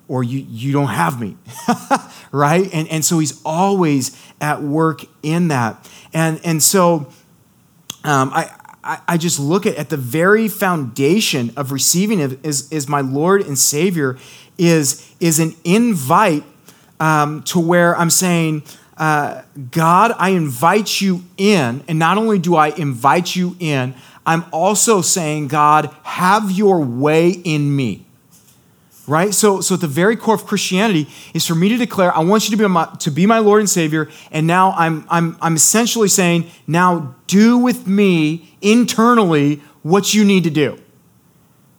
Or 0.09 0.25
you, 0.25 0.45
you 0.49 0.73
don't 0.73 0.89
have 0.89 1.21
me, 1.21 1.37
right? 2.33 2.69
And, 2.75 2.89
and 2.89 3.05
so 3.05 3.21
he's 3.21 3.41
always 3.45 4.21
at 4.41 4.61
work 4.61 5.03
in 5.23 5.49
that. 5.49 5.89
And, 6.13 6.41
and 6.43 6.61
so 6.61 7.13
um, 8.03 8.33
I, 8.35 8.51
I, 9.07 9.17
just 9.19 9.39
look 9.39 9.67
at, 9.67 9.77
at 9.77 9.89
the 9.89 9.97
very 9.97 10.49
foundation 10.49 11.53
of 11.57 11.71
receiving 11.71 12.19
it 12.19 12.45
is, 12.45 12.73
is 12.73 12.89
my 12.89 13.03
Lord 13.03 13.43
and 13.43 13.57
Savior 13.59 14.19
is, 14.59 15.15
is 15.21 15.39
an 15.39 15.55
invite 15.65 16.45
um, 16.99 17.43
to 17.45 17.61
where 17.61 17.97
I'm 17.97 18.11
saying, 18.11 18.63
uh, 19.01 19.41
God, 19.71 20.13
I 20.19 20.29
invite 20.31 21.01
you 21.01 21.25
in. 21.39 21.83
And 21.89 21.99
not 21.99 22.19
only 22.19 22.39
do 22.39 22.55
I 22.55 22.69
invite 22.69 23.35
you 23.35 23.57
in, 23.59 23.95
I'm 24.27 24.45
also 24.53 25.01
saying, 25.01 25.49
God, 25.49 25.93
have 26.03 26.51
your 26.51 26.81
way 26.81 27.31
in 27.31 27.75
me. 27.75 28.05
Right? 29.07 29.33
So, 29.33 29.63
so 29.63 29.75
at 29.75 29.81
the 29.81 29.89
very 29.89 30.17
core 30.17 30.35
of 30.35 30.45
Christianity 30.45 31.09
is 31.33 31.47
for 31.47 31.55
me 31.55 31.71
to 31.71 31.79
declare, 31.79 32.15
I 32.15 32.21
want 32.21 32.45
you 32.45 32.51
to 32.51 32.63
be 32.63 32.69
my, 32.69 32.85
to 33.01 33.11
be 33.11 33.25
my 33.25 33.39
Lord 33.39 33.61
and 33.61 33.71
Savior. 33.71 34.11
And 34.31 34.47
now 34.47 34.73
I'm, 34.73 35.07
I'm, 35.09 35.39
I'm 35.41 35.57
essentially 35.57 36.07
saying, 36.07 36.49
now 36.67 37.17
do 37.27 37.57
with 37.57 37.87
me 37.87 38.55
internally 38.61 39.63
what 39.83 40.13
you 40.13 40.25
need 40.27 40.45
to 40.45 40.51
do. 40.51 40.79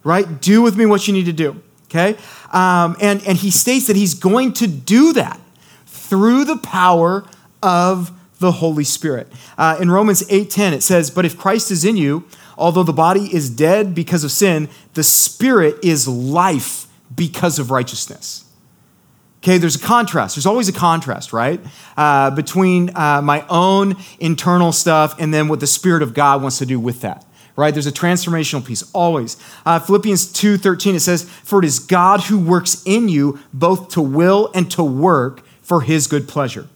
Right? 0.02 0.42
Do 0.42 0.60
with 0.60 0.76
me 0.76 0.86
what 0.86 1.06
you 1.06 1.14
need 1.14 1.26
to 1.26 1.32
do. 1.32 1.62
Okay? 1.84 2.18
Um, 2.52 2.96
and, 3.00 3.24
and 3.26 3.38
he 3.38 3.52
states 3.52 3.86
that 3.86 3.94
he's 3.94 4.14
going 4.14 4.54
to 4.54 4.66
do 4.66 5.12
that 5.12 5.38
through 6.12 6.44
the 6.44 6.58
power 6.58 7.24
of 7.62 8.12
the 8.38 8.52
Holy 8.52 8.84
Spirit. 8.84 9.32
Uh, 9.56 9.78
in 9.80 9.90
Romans 9.90 10.22
8:10 10.28 10.74
it 10.74 10.82
says, 10.82 11.08
"But 11.08 11.24
if 11.24 11.38
Christ 11.38 11.70
is 11.70 11.86
in 11.86 11.96
you, 11.96 12.24
although 12.58 12.82
the 12.82 12.92
body 12.92 13.34
is 13.34 13.48
dead 13.48 13.94
because 13.94 14.22
of 14.22 14.30
sin, 14.30 14.68
the 14.92 15.02
spirit 15.02 15.78
is 15.82 16.06
life 16.06 16.86
because 17.16 17.58
of 17.58 17.70
righteousness." 17.70 18.44
Okay, 19.42 19.56
there's 19.56 19.76
a 19.76 19.78
contrast. 19.78 20.36
There's 20.36 20.44
always 20.44 20.68
a 20.68 20.72
contrast, 20.72 21.32
right? 21.32 21.58
Uh, 21.96 22.30
between 22.30 22.94
uh, 22.94 23.22
my 23.22 23.46
own 23.48 23.96
internal 24.20 24.72
stuff 24.72 25.14
and 25.18 25.32
then 25.32 25.48
what 25.48 25.60
the 25.60 25.66
Spirit 25.66 26.02
of 26.02 26.12
God 26.12 26.42
wants 26.42 26.58
to 26.58 26.66
do 26.66 26.78
with 26.78 27.00
that, 27.00 27.24
right? 27.56 27.72
There's 27.72 27.86
a 27.86 27.92
transformational 27.92 28.62
piece, 28.62 28.82
always. 28.92 29.38
Uh, 29.64 29.78
Philippians 29.78 30.26
2.13, 30.26 30.94
it 30.94 31.00
says, 31.00 31.24
For 31.24 31.60
it 31.60 31.64
is 31.64 31.78
God 31.78 32.24
who 32.24 32.38
works 32.38 32.82
in 32.84 33.08
you 33.08 33.40
both 33.54 33.88
to 33.92 34.02
will 34.02 34.50
and 34.54 34.70
to 34.72 34.84
work 34.84 35.42
for 35.72 35.80
his 35.80 36.06
good 36.06 36.28
pleasure. 36.28 36.68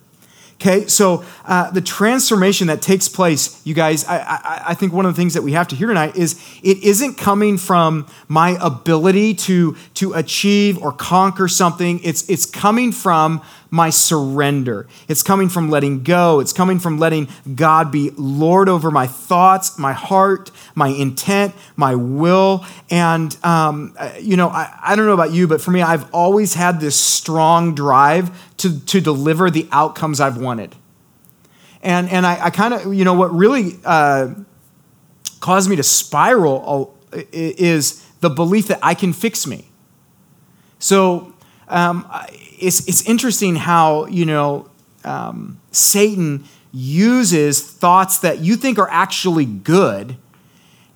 Okay, 0.54 0.86
so 0.86 1.22
uh, 1.44 1.70
the 1.70 1.82
transformation 1.82 2.68
that 2.68 2.80
takes 2.80 3.08
place, 3.08 3.60
you 3.66 3.74
guys, 3.74 4.06
I, 4.06 4.16
I, 4.20 4.62
I, 4.68 4.74
think 4.74 4.94
one 4.94 5.04
of 5.04 5.14
the 5.14 5.20
things 5.20 5.34
that 5.34 5.42
we 5.42 5.52
have 5.52 5.68
to 5.68 5.76
hear 5.76 5.88
tonight 5.88 6.16
is 6.16 6.42
it 6.62 6.82
isn't 6.82 7.18
coming 7.18 7.58
from 7.58 8.06
my 8.26 8.56
ability 8.58 9.34
to, 9.34 9.76
to 9.94 10.14
achieve 10.14 10.82
or 10.82 10.92
conquer 10.92 11.46
something. 11.46 12.00
It's, 12.02 12.26
it's 12.30 12.46
coming 12.46 12.90
from 12.90 13.42
my 13.70 13.90
surrender. 13.90 14.86
It's 15.08 15.22
coming 15.22 15.48
from 15.48 15.70
letting 15.70 16.02
go. 16.02 16.40
It's 16.40 16.52
coming 16.52 16.78
from 16.78 16.98
letting 16.98 17.28
God 17.54 17.90
be 17.90 18.10
Lord 18.16 18.68
over 18.68 18.90
my 18.90 19.06
thoughts, 19.06 19.78
my 19.78 19.92
heart, 19.92 20.50
my 20.74 20.88
intent, 20.88 21.54
my 21.76 21.94
will. 21.94 22.64
And, 22.90 23.36
um, 23.44 23.96
you 24.20 24.36
know, 24.36 24.48
I, 24.48 24.72
I 24.82 24.96
don't 24.96 25.06
know 25.06 25.14
about 25.14 25.32
you, 25.32 25.46
but 25.48 25.60
for 25.60 25.70
me, 25.70 25.82
I've 25.82 26.12
always 26.14 26.54
had 26.54 26.80
this 26.80 26.98
strong 26.98 27.74
drive 27.74 28.30
to, 28.58 28.84
to 28.86 29.00
deliver 29.00 29.50
the 29.50 29.68
outcomes 29.72 30.20
I've 30.20 30.38
wanted. 30.38 30.74
And, 31.82 32.08
and 32.08 32.26
I, 32.26 32.46
I 32.46 32.50
kind 32.50 32.74
of, 32.74 32.94
you 32.94 33.04
know, 33.04 33.14
what 33.14 33.32
really 33.32 33.78
uh, 33.84 34.34
caused 35.40 35.70
me 35.70 35.76
to 35.76 35.82
spiral 35.82 36.96
is 37.12 38.04
the 38.20 38.30
belief 38.30 38.68
that 38.68 38.78
I 38.82 38.94
can 38.94 39.12
fix 39.12 39.46
me. 39.46 39.70
So 40.78 41.32
um, 41.68 42.06
it's, 42.58 42.86
it's 42.88 43.06
interesting 43.06 43.56
how, 43.56 44.06
you 44.06 44.24
know, 44.24 44.68
um, 45.04 45.60
Satan 45.70 46.44
uses 46.72 47.60
thoughts 47.60 48.18
that 48.18 48.40
you 48.40 48.56
think 48.56 48.78
are 48.78 48.90
actually 48.90 49.44
good, 49.44 50.16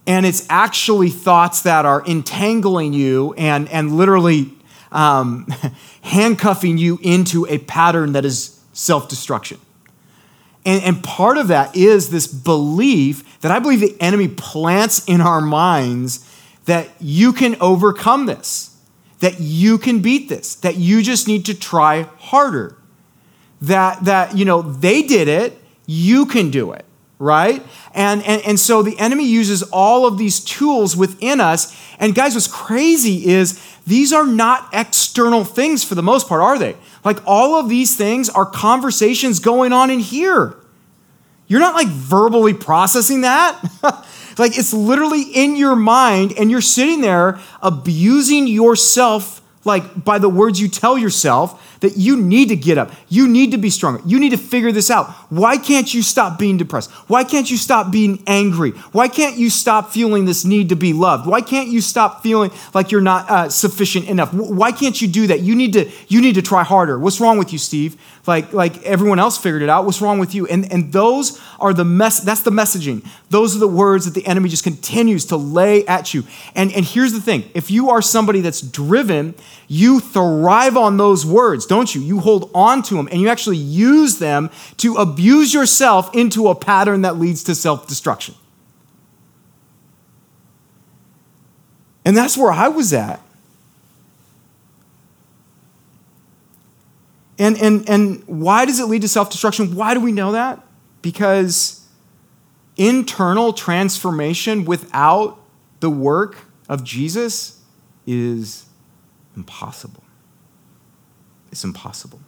and 0.07 0.27
it's 0.27 0.47
actually 0.51 1.11
thoughts 1.11 1.63
that 1.63 1.87
are 1.87 2.05
entangling 2.07 2.93
you 2.93 3.33
and, 3.35 3.69
and 3.69 3.97
literally 3.97 4.53
um, 4.93 5.47
handcuffing 6.03 6.79
you 6.79 6.99
into 7.03 7.47
a 7.47 7.59
pattern 7.59 8.13
that 8.13 8.25
is 8.25 8.61
self 8.73 9.09
destruction. 9.09 9.59
And, 10.65 10.83
and 10.83 11.05
part 11.05 11.39
of 11.39 11.49
that 11.49 11.75
is 11.75 12.11
this 12.11 12.27
belief 12.27 13.41
that 13.41 13.51
I 13.51 13.59
believe 13.59 13.81
the 13.81 13.97
enemy 14.01 14.29
plants 14.29 15.05
in 15.07 15.21
our 15.21 15.41
minds 15.41 16.27
that 16.67 16.89
you 17.01 17.33
can 17.33 17.57
overcome 17.61 18.27
this, 18.27 18.70
that 19.21 19.41
you 19.41 19.79
can 19.79 20.01
beat 20.01 20.29
this, 20.29 20.55
that 20.57 20.77
you 20.77 21.03
just 21.03 21.29
need 21.29 21.47
to 21.47 21.55
try 21.55 22.03
harder. 22.19 22.77
That, 23.63 24.05
that 24.05 24.37
you 24.37 24.45
know, 24.45 24.63
they 24.63 25.03
did 25.03 25.29
it, 25.29 25.59
you 25.87 26.27
can 26.27 26.51
do 26.51 26.73
it, 26.73 26.85
right? 27.19 27.63
And, 27.95 28.23
and, 28.25 28.43
and 28.43 28.59
so 28.59 28.83
the 28.83 28.99
enemy 28.99 29.27
uses 29.27 29.63
all 29.65 30.07
of 30.07 30.17
these 30.17 30.41
tools 30.41 30.97
within 30.97 31.41
us. 31.41 31.77
And 31.99 32.15
guys, 32.15 32.35
what's 32.35 32.47
crazy 32.47 33.27
is 33.27 33.61
these 33.87 34.13
are 34.13 34.27
not 34.27 34.69
external 34.73 35.45
things 35.45 35.85
for 35.85 35.95
the 35.95 36.03
most 36.03 36.27
part, 36.27 36.41
are 36.41 36.59
they? 36.59 36.77
Like 37.05 37.19
all 37.27 37.57
of 37.57 37.69
these 37.69 37.97
things 37.97 38.31
are 38.31 38.47
conversations 38.47 39.39
going 39.39 39.73
on 39.73 39.91
in 39.91 40.01
here. 40.01 40.57
You're 41.49 41.61
not 41.61 41.75
like 41.75 41.89
verbally 41.89 42.55
processing 42.55 43.23
that. 43.23 43.61
like 44.41 44.59
it's 44.59 44.73
literally 44.73 45.23
in 45.23 45.57
your 45.57 45.77
mind, 45.77 46.33
and 46.37 46.51
you're 46.51 46.61
sitting 46.61 47.01
there 47.01 47.39
abusing 47.63 48.47
yourself, 48.47 49.40
like 49.65 50.05
by 50.05 50.19
the 50.19 50.29
words 50.29 50.61
you 50.61 50.69
tell 50.69 50.97
yourself 50.97 51.79
that 51.81 51.97
you 51.97 52.17
need 52.17 52.49
to 52.49 52.57
get 52.57 52.79
up. 52.79 52.93
You 53.09 53.29
need 53.29 53.53
to 53.53 53.59
be 53.59 53.71
stronger. 53.71 54.03
You 54.07 54.19
need 54.19 54.31
to 54.31 54.39
figure 54.39 54.73
this 54.73 54.91
out. 54.91 55.11
Why 55.31 55.57
can't 55.57 55.93
you 55.93 56.03
stop 56.03 56.39
being 56.39 56.57
depressed? 56.57 56.91
Why 57.09 57.25
can't 57.25 57.51
you 57.51 57.57
stop 57.57 57.91
being 57.91 58.23
angry? 58.27 58.71
Why 58.93 59.09
can't 59.09 59.37
you 59.37 59.51
stop 59.51 59.91
feeling 59.91 60.25
this 60.25 60.45
need 60.45 60.71
to 60.71 60.77
be 60.77 60.93
loved? 60.93 61.27
Why 61.27 61.41
can't 61.41 61.69
you 61.69 61.81
stop 61.81 62.23
feeling 62.23 62.51
like 62.75 62.91
you're 62.91 63.01
not 63.01 63.31
uh, 63.31 63.49
sufficient 63.49 64.09
enough? 64.09 64.33
Why 64.33 64.73
can't 64.73 65.01
you 65.01 65.09
do 65.09 65.27
that? 65.29 65.41
You 65.41 65.55
need 65.55 65.73
to 65.75 65.91
you 66.09 66.21
need 66.21 66.35
to 66.35 66.43
try 66.43 66.65
harder. 66.65 66.99
What's 66.99 67.21
wrong 67.21 67.39
with 67.39 67.53
you, 67.53 67.59
Steve? 67.59 68.01
Like 68.27 68.53
like 68.53 68.83
everyone 68.83 69.19
else 69.19 69.39
figured 69.39 69.63
it 69.63 69.69
out. 69.69 69.85
What's 69.85 70.01
wrong 70.01 70.19
with 70.19 70.35
you? 70.35 70.47
And 70.47 70.71
and 70.73 70.93
those 70.93 71.41
are 71.59 71.73
the 71.73 71.85
mess 71.85 72.21
that's 72.21 72.43
the 72.43 72.51
messaging. 72.51 73.07
Those 73.31 73.57
are 73.57 73.59
the 73.59 73.69
words 73.69 74.05
that 74.05 74.15
the 74.15 74.27
enemy 74.27 74.49
just 74.49 74.65
continues 74.65 75.27
to 75.27 75.37
lay 75.37 75.87
at 75.87 76.13
you. 76.15 76.25
And 76.55 76.73
and 76.73 76.85
here's 76.85 77.13
the 77.13 77.21
thing. 77.21 77.45
If 77.55 77.71
you 77.71 77.91
are 77.91 78.03
somebody 78.03 78.41
that's 78.41 78.61
driven, 78.61 79.35
you 79.69 80.01
thrive 80.01 80.77
on 80.77 80.97
those 80.97 81.25
words 81.25 81.67
don't 81.67 81.95
you? 81.95 82.01
You 82.01 82.21
hold 82.21 82.51
on 82.55 82.83
to 82.85 82.95
them 82.95 83.09
and 83.11 83.21
you 83.21 83.29
actually 83.29 83.57
use 83.57 84.19
them 84.19 84.51
to 84.79 84.97
abuse 84.97 85.55
yourself 85.55 86.15
into 86.15 86.49
a 86.49 86.55
pattern 86.55 87.03
that 87.03 87.19
leads 87.19 87.45
to 87.45 87.55
self 87.55 87.87
destruction. 87.87 88.35
And 92.05 92.17
that's 92.17 92.37
where 92.37 92.51
I 92.51 92.69
was 92.69 92.93
at. 92.93 93.21
And, 97.39 97.57
and, 97.59 97.89
and 97.89 98.23
why 98.27 98.67
does 98.67 98.81
it 98.81 98.85
lead 98.85 99.03
to 99.03 99.09
self 99.09 99.31
destruction? 99.31 99.75
Why 99.75 99.95
do 99.95 100.01
we 100.01 100.13
know 100.13 100.33
that? 100.33 100.63
Because 101.01 101.87
internal 102.77 103.53
transformation 103.53 104.65
without 104.65 105.39
the 105.81 105.89
work 105.89 106.37
of 106.69 106.85
Jesus 106.85 107.61
is 108.07 108.67
impossible. 109.41 110.05
It's 111.51 111.65
impossible. 111.65 112.21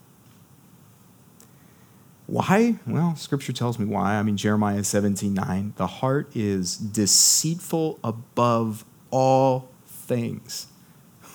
Why? 2.26 2.76
Well, 2.86 3.14
scripture 3.16 3.52
tells 3.52 3.78
me 3.78 3.84
why. 3.84 4.14
I 4.14 4.22
mean, 4.22 4.38
Jeremiah 4.38 4.82
17 4.82 5.34
9. 5.34 5.74
The 5.76 5.86
heart 5.86 6.34
is 6.34 6.76
deceitful 6.76 7.98
above 8.02 8.86
all 9.10 9.68
things. 9.86 10.68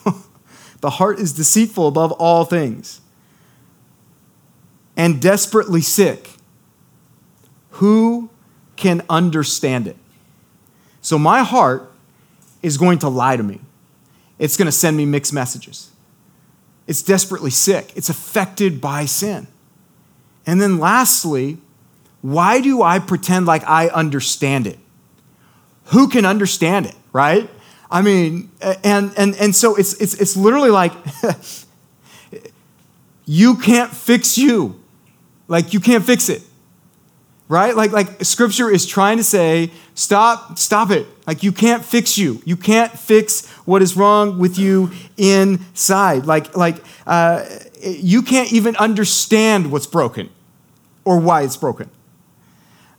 the 0.82 0.90
heart 0.90 1.20
is 1.20 1.34
deceitful 1.34 1.88
above 1.88 2.12
all 2.14 2.46
things 2.46 3.02
and 4.96 5.22
desperately 5.22 5.82
sick. 5.82 6.32
Who 7.72 8.32
can 8.76 9.04
understand 9.08 9.86
it? 9.86 9.98
So, 11.02 11.20
my 11.20 11.44
heart 11.44 11.92
is 12.64 12.78
going 12.78 12.98
to 13.00 13.10
lie 13.10 13.38
to 13.38 13.44
me. 13.44 13.62
It's 14.40 14.58
going 14.58 14.68
to 14.68 14.72
send 14.72 14.98
me 14.98 15.06
mixed 15.06 15.34
messages. 15.34 15.92
It's 16.86 17.02
desperately 17.02 17.52
sick, 17.52 17.92
it's 17.96 18.10
affected 18.10 18.80
by 18.80 19.06
sin. 19.06 19.48
And 20.46 20.62
then 20.62 20.80
lastly, 20.80 21.58
why 22.22 22.62
do 22.62 22.82
I 22.82 23.00
pretend 23.00 23.46
like 23.46 23.64
I 23.66 23.90
understand 23.90 24.68
it? 24.68 24.80
Who 25.86 26.08
can 26.08 26.26
understand 26.26 26.86
it, 26.86 26.96
right? 27.12 27.50
I 27.92 28.02
mean, 28.02 28.52
and 28.84 29.14
and 29.18 29.36
and 29.36 29.56
so 29.56 29.76
it's 29.76 29.94
it's 29.96 30.14
it's 30.16 30.36
literally 30.36 30.70
like 30.70 30.94
you 33.26 33.56
can't 33.56 33.92
fix 33.92 34.38
you. 34.38 34.82
Like 35.48 35.74
you 35.74 35.80
can't 35.80 36.04
fix 36.04 36.30
it 36.30 36.42
right? 37.48 37.76
Like 37.76 37.92
like 37.92 38.24
scripture 38.24 38.70
is 38.70 38.86
trying 38.86 39.18
to 39.18 39.24
say 39.24 39.72
stop 39.96 40.58
stop 40.58 40.92
it. 40.92 41.08
Like 41.26 41.44
you 41.44 41.52
can't 41.52 41.84
fix 41.84 42.18
you. 42.18 42.42
You 42.46 42.58
can't 42.58 42.92
fix 42.92 43.48
what 43.66 43.82
is 43.82 43.96
wrong 43.96 44.38
with 44.38 44.58
you 44.58 44.92
inside. 45.18 46.26
Like 46.26 46.56
like 46.56 46.84
uh, 47.06 47.46
you 47.82 48.22
can't 48.22 48.52
even 48.52 48.76
understand 48.78 49.72
what's 49.72 49.88
broken 49.88 50.30
or 51.06 51.20
why 51.20 51.44
it's 51.44 51.58
broken. 51.58 51.90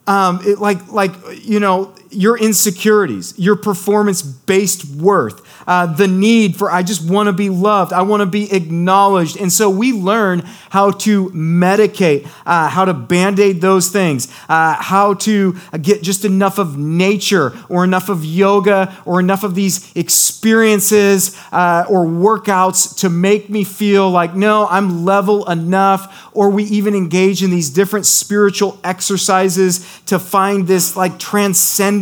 Um, 0.06 0.40
it, 0.44 0.58
like 0.58 0.90
like 0.90 1.12
you 1.42 1.60
know 1.60 1.94
your 2.10 2.38
insecurities 2.38 3.38
your 3.38 3.56
performance 3.56 4.22
based 4.22 4.84
worth 4.96 5.42
uh, 5.68 5.84
the 5.84 6.08
need 6.08 6.56
for, 6.56 6.70
I 6.70 6.82
just 6.82 7.08
want 7.08 7.26
to 7.26 7.32
be 7.34 7.50
loved, 7.50 7.92
I 7.92 8.00
want 8.00 8.22
to 8.22 8.26
be 8.26 8.50
acknowledged. 8.50 9.36
And 9.36 9.52
so 9.52 9.68
we 9.68 9.92
learn 9.92 10.40
how 10.70 10.92
to 10.92 11.28
medicate, 11.30 12.26
uh, 12.46 12.70
how 12.70 12.86
to 12.86 12.94
band 12.94 13.38
aid 13.38 13.60
those 13.60 13.90
things, 13.90 14.28
uh, 14.48 14.76
how 14.76 15.12
to 15.14 15.58
get 15.82 16.02
just 16.02 16.24
enough 16.24 16.58
of 16.58 16.78
nature 16.78 17.52
or 17.68 17.84
enough 17.84 18.08
of 18.08 18.24
yoga 18.24 18.96
or 19.04 19.20
enough 19.20 19.44
of 19.44 19.54
these 19.54 19.94
experiences 19.94 21.38
uh, 21.52 21.84
or 21.86 22.06
workouts 22.06 22.96
to 23.00 23.10
make 23.10 23.50
me 23.50 23.62
feel 23.62 24.10
like, 24.10 24.34
no, 24.34 24.66
I'm 24.68 25.04
level 25.04 25.48
enough. 25.50 26.30
Or 26.32 26.48
we 26.48 26.64
even 26.64 26.94
engage 26.94 27.42
in 27.42 27.50
these 27.50 27.68
different 27.68 28.06
spiritual 28.06 28.78
exercises 28.84 30.00
to 30.06 30.18
find 30.18 30.66
this 30.66 30.96
like 30.96 31.18
transcendent 31.18 31.97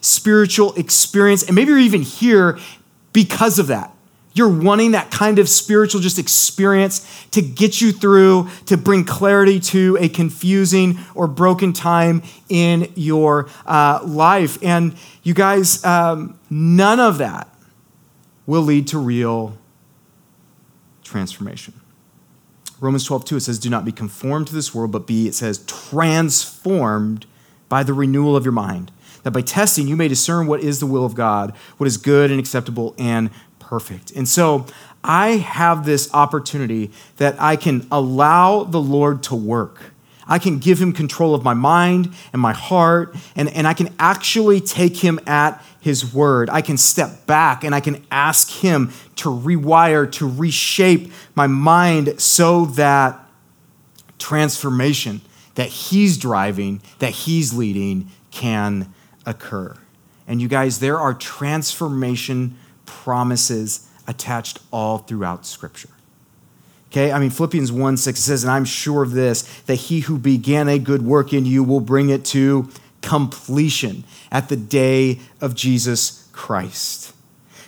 spiritual 0.00 0.74
experience. 0.74 1.42
And 1.42 1.54
maybe 1.54 1.70
you're 1.70 1.78
even 1.78 2.02
here 2.02 2.58
because 3.12 3.58
of 3.58 3.68
that. 3.68 3.94
You're 4.32 4.48
wanting 4.48 4.92
that 4.92 5.10
kind 5.10 5.40
of 5.40 5.48
spiritual 5.48 6.00
just 6.00 6.18
experience 6.18 7.26
to 7.32 7.42
get 7.42 7.80
you 7.80 7.90
through, 7.90 8.48
to 8.66 8.76
bring 8.76 9.04
clarity 9.04 9.58
to 9.60 9.98
a 10.00 10.08
confusing 10.08 10.98
or 11.14 11.26
broken 11.26 11.72
time 11.72 12.22
in 12.48 12.92
your 12.94 13.48
uh, 13.66 14.00
life. 14.04 14.56
And 14.62 14.94
you 15.24 15.34
guys, 15.34 15.84
um, 15.84 16.38
none 16.48 17.00
of 17.00 17.18
that 17.18 17.48
will 18.46 18.62
lead 18.62 18.86
to 18.88 18.98
real 18.98 19.58
transformation. 21.02 21.74
Romans 22.80 23.04
12, 23.04 23.24
2, 23.24 23.36
it 23.36 23.40
says, 23.40 23.58
Do 23.58 23.68
not 23.68 23.84
be 23.84 23.92
conformed 23.92 24.46
to 24.46 24.54
this 24.54 24.74
world, 24.74 24.92
but 24.92 25.06
be, 25.06 25.26
it 25.26 25.34
says, 25.34 25.58
transformed 25.66 27.26
by 27.68 27.82
the 27.82 27.92
renewal 27.92 28.36
of 28.36 28.44
your 28.44 28.52
mind 28.52 28.90
that 29.22 29.32
by 29.32 29.42
testing 29.42 29.86
you 29.86 29.96
may 29.96 30.08
discern 30.08 30.46
what 30.46 30.60
is 30.60 30.80
the 30.80 30.86
will 30.86 31.04
of 31.04 31.14
God, 31.14 31.54
what 31.76 31.86
is 31.86 31.96
good 31.96 32.30
and 32.30 32.40
acceptable 32.40 32.94
and 32.98 33.30
perfect. 33.58 34.10
And 34.12 34.28
so 34.28 34.66
I 35.02 35.30
have 35.36 35.84
this 35.84 36.12
opportunity 36.12 36.90
that 37.16 37.40
I 37.40 37.56
can 37.56 37.86
allow 37.90 38.64
the 38.64 38.80
Lord 38.80 39.22
to 39.24 39.34
work. 39.34 39.92
I 40.26 40.38
can 40.38 40.58
give 40.58 40.80
him 40.80 40.92
control 40.92 41.34
of 41.34 41.42
my 41.42 41.54
mind 41.54 42.12
and 42.32 42.40
my 42.40 42.52
heart, 42.52 43.16
and, 43.34 43.48
and 43.50 43.66
I 43.66 43.74
can 43.74 43.92
actually 43.98 44.60
take 44.60 44.96
him 44.98 45.18
at 45.26 45.62
his 45.80 46.14
word. 46.14 46.48
I 46.50 46.62
can 46.62 46.76
step 46.76 47.26
back 47.26 47.64
and 47.64 47.74
I 47.74 47.80
can 47.80 48.04
ask 48.10 48.50
him 48.50 48.92
to 49.16 49.28
rewire, 49.28 50.10
to 50.12 50.28
reshape 50.28 51.10
my 51.34 51.46
mind 51.46 52.20
so 52.20 52.66
that 52.66 53.18
transformation 54.18 55.20
that 55.56 55.68
he's 55.68 56.16
driving, 56.16 56.80
that 57.00 57.10
he's 57.10 57.52
leading, 57.52 58.08
can 58.30 58.92
occur. 59.26 59.76
And 60.26 60.40
you 60.40 60.48
guys, 60.48 60.80
there 60.80 60.98
are 60.98 61.14
transformation 61.14 62.56
promises 62.86 63.88
attached 64.06 64.58
all 64.70 64.98
throughout 64.98 65.46
Scripture. 65.46 65.88
Okay, 66.90 67.12
I 67.12 67.20
mean, 67.20 67.30
Philippians 67.30 67.70
1 67.70 67.96
6 67.96 68.18
says, 68.18 68.42
And 68.42 68.50
I'm 68.50 68.64
sure 68.64 69.02
of 69.02 69.12
this, 69.12 69.42
that 69.62 69.76
he 69.76 70.00
who 70.00 70.18
began 70.18 70.68
a 70.68 70.78
good 70.78 71.02
work 71.02 71.32
in 71.32 71.46
you 71.46 71.62
will 71.62 71.80
bring 71.80 72.10
it 72.10 72.24
to 72.26 72.68
completion 73.00 74.04
at 74.30 74.48
the 74.48 74.56
day 74.56 75.20
of 75.40 75.54
Jesus 75.54 76.28
Christ. 76.32 77.12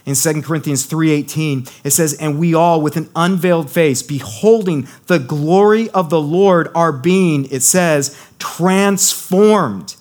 In 0.05 0.17
2 0.17 0.43
Corinthians 0.43 0.87
3:18 0.87 1.71
it 1.85 1.91
says 1.91 2.15
and 2.15 2.39
we 2.39 2.55
all 2.55 2.81
with 2.81 2.97
an 2.97 3.09
unveiled 3.15 3.71
face 3.71 4.03
beholding 4.03 4.89
the 5.07 5.21
glory 5.21 5.89
of 5.91 6.11
the 6.11 6.21
Lord 6.21 6.69
are 6.75 6.93
being 6.93 7.47
it 7.53 7.63
says 7.63 8.17
transformed 8.41 9.95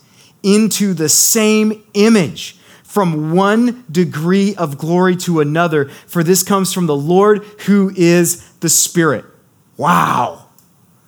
into 0.44 0.94
the 0.94 1.10
same 1.10 1.84
image 1.94 2.58
from 2.84 3.32
one 3.32 3.86
degree 3.90 4.54
of 4.56 4.78
glory 4.78 5.16
to 5.16 5.40
another 5.40 5.86
for 6.08 6.24
this 6.24 6.44
comes 6.44 6.74
from 6.74 6.88
the 6.88 6.96
Lord 6.96 7.44
who 7.66 7.92
is 7.96 8.50
the 8.60 8.68
Spirit. 8.70 9.24
Wow. 9.78 10.48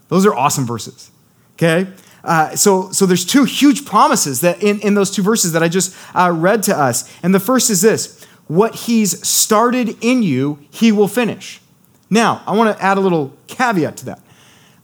Those 0.07 0.25
are 0.25 0.33
awesome 0.33 0.65
verses. 0.65 1.11
Okay? 1.55 1.91
Uh, 2.23 2.55
so, 2.55 2.89
so 2.91 3.05
there's 3.05 3.25
two 3.25 3.43
huge 3.43 3.85
promises 3.85 4.41
that 4.41 4.63
in, 4.63 4.79
in 4.79 4.93
those 4.93 5.11
two 5.11 5.21
verses 5.21 5.51
that 5.51 5.61
I 5.61 5.67
just 5.67 5.95
uh, 6.15 6.31
read 6.33 6.63
to 6.63 6.77
us. 6.77 7.11
And 7.21 7.35
the 7.35 7.39
first 7.39 7.69
is 7.69 7.81
this 7.81 8.23
what 8.47 8.75
he's 8.75 9.25
started 9.27 9.97
in 10.01 10.23
you, 10.23 10.59
he 10.69 10.91
will 10.91 11.07
finish. 11.07 11.61
Now, 12.09 12.43
I 12.45 12.55
want 12.55 12.77
to 12.77 12.83
add 12.83 12.97
a 12.97 13.01
little 13.01 13.35
caveat 13.47 13.97
to 13.97 14.05
that. 14.05 14.21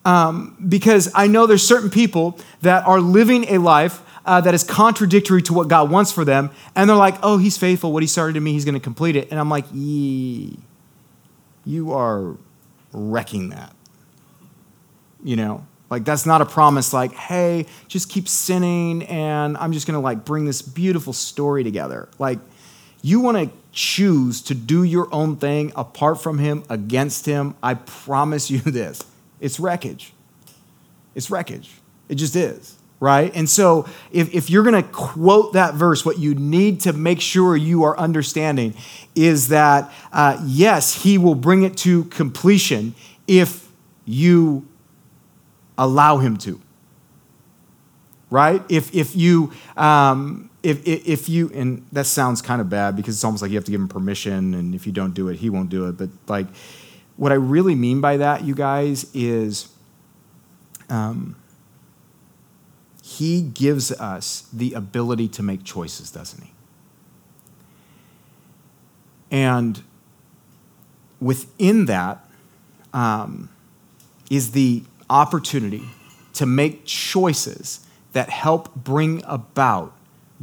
Um, 0.06 0.58
because 0.68 1.12
I 1.14 1.28
know 1.28 1.46
there's 1.46 1.66
certain 1.66 1.90
people 1.90 2.40
that 2.62 2.86
are 2.88 3.00
living 3.00 3.46
a 3.50 3.58
life 3.58 4.02
uh, 4.30 4.40
that 4.42 4.54
is 4.54 4.64
contradictory 4.64 5.42
to 5.42 5.54
what 5.54 5.68
God 5.68 5.90
wants 5.90 6.12
for 6.12 6.24
them, 6.24 6.52
and 6.76 6.88
they're 6.88 6.96
like, 6.96 7.16
"Oh, 7.24 7.40
He's 7.40 7.58
faithful. 7.58 7.92
What 7.92 8.04
He 8.04 8.08
started 8.08 8.38
in 8.38 8.44
me, 8.44 8.54
He's 8.54 8.64
going 8.64 8.76
to 8.76 8.80
complete 8.80 9.16
it." 9.16 9.32
And 9.32 9.40
I'm 9.40 9.50
like, 9.50 9.66
"Yee, 9.74 10.60
you 11.66 11.94
are 11.94 12.38
wrecking 12.94 13.50
that." 13.50 13.76
You 15.24 15.36
know, 15.36 15.66
like 15.90 16.06
that's 16.06 16.28
not 16.28 16.42
a 16.42 16.46
promise. 16.46 16.94
Like, 16.94 17.14
hey, 17.14 17.66
just 17.88 18.08
keep 18.10 18.28
sinning, 18.28 19.04
and 19.08 19.58
I'm 19.58 19.74
just 19.74 19.88
going 19.88 19.96
to 19.96 20.00
like 20.00 20.26
bring 20.26 20.46
this 20.46 20.62
beautiful 20.62 21.12
story 21.12 21.64
together. 21.64 22.08
Like, 22.20 22.38
you 23.02 23.22
want 23.22 23.38
to 23.38 23.58
choose 23.72 24.44
to 24.44 24.54
do 24.54 24.84
your 24.84 25.12
own 25.12 25.38
thing 25.38 25.72
apart 25.76 26.22
from 26.22 26.38
him, 26.38 26.64
against 26.70 27.26
him, 27.26 27.56
I 27.64 27.74
promise 27.74 28.52
you 28.52 28.60
this 28.66 29.02
it's 29.40 29.60
wreckage. 29.60 30.14
It's 31.16 31.32
wreckage. 31.32 31.72
It 32.08 32.16
just 32.16 32.36
is, 32.36 32.79
right? 33.00 33.32
And 33.34 33.50
so 33.50 33.88
if, 34.12 34.34
if 34.34 34.50
you're 34.50 34.64
going 34.64 34.82
to 34.82 34.90
quote 34.90 35.54
that 35.54 35.74
verse, 35.74 36.06
what 36.06 36.20
you 36.20 36.36
need 36.36 36.82
to 36.82 36.94
make 36.94 37.22
sure 37.22 37.56
you 37.56 37.84
are 37.84 37.98
understanding 37.98 38.74
is 39.16 39.48
that, 39.50 39.92
uh, 40.12 40.42
yes, 40.46 41.04
he 41.04 41.18
will 41.18 41.36
bring 41.36 41.64
it 41.64 41.78
to 41.78 42.04
completion 42.06 42.94
if 43.28 43.70
you 44.06 44.68
allow 45.78 46.18
him 46.18 46.36
to 46.36 46.60
right 48.30 48.62
if, 48.70 48.94
if 48.94 49.16
you 49.16 49.52
um, 49.78 50.50
if, 50.62 50.86
if 50.86 51.30
you 51.30 51.50
and 51.54 51.86
that 51.92 52.06
sounds 52.06 52.42
kind 52.42 52.60
of 52.60 52.70
bad 52.70 52.96
because 52.96 53.16
it's 53.16 53.24
almost 53.24 53.42
like 53.42 53.50
you 53.50 53.58
have 53.58 53.64
to 53.64 53.72
give 53.72 53.80
him 53.80 53.88
permission 53.88 54.54
and 54.54 54.76
if 54.76 54.86
you 54.86 54.92
don't 54.92 55.14
do 55.14 55.30
it 55.30 55.38
he 55.38 55.50
won't 55.50 55.70
do 55.70 55.88
it 55.88 55.94
but 55.94 56.10
like 56.28 56.48
what 57.16 57.32
i 57.32 57.36
really 57.36 57.76
mean 57.76 58.02
by 58.02 58.18
that 58.18 58.44
you 58.44 58.54
guys 58.54 59.10
is 59.14 59.70
um, 60.90 61.36
he 63.10 63.42
gives 63.42 63.92
us 63.94 64.48
the 64.54 64.74
ability 64.74 65.28
to 65.28 65.42
make 65.42 65.64
choices 65.64 66.12
doesn't 66.12 66.44
he 66.44 66.52
and 69.32 69.84
within 71.20 71.86
that 71.86 72.26
um, 72.94 73.50
is 74.30 74.52
the 74.52 74.84
opportunity 75.10 75.84
to 76.34 76.46
make 76.46 76.86
choices 76.86 77.86
that 78.14 78.30
help 78.30 78.74
bring 78.76 79.22
about 79.26 79.94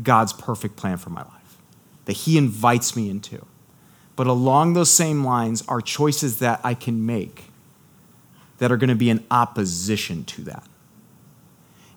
God's 0.03 0.33
perfect 0.33 0.77
plan 0.77 0.99
for 0.99 1.11
my 1.11 1.23
life, 1.23 1.57
that 2.05 2.13
He 2.13 2.37
invites 2.37 2.95
me 2.95 3.09
into. 3.09 3.45
But 4.15 4.27
along 4.27 4.75
those 4.75 4.91
same 4.91 5.25
lines 5.25 5.63
are 5.69 5.81
choices 5.81 6.39
that 6.39 6.61
I 6.63 6.75
can 6.75 7.05
make 7.05 7.45
that 8.59 8.73
are 8.73 8.77
going 8.77 8.89
to 8.89 8.95
be 8.95 9.11
in 9.11 9.25
opposition 9.31 10.25
to 10.25 10.43
that. 10.43 10.65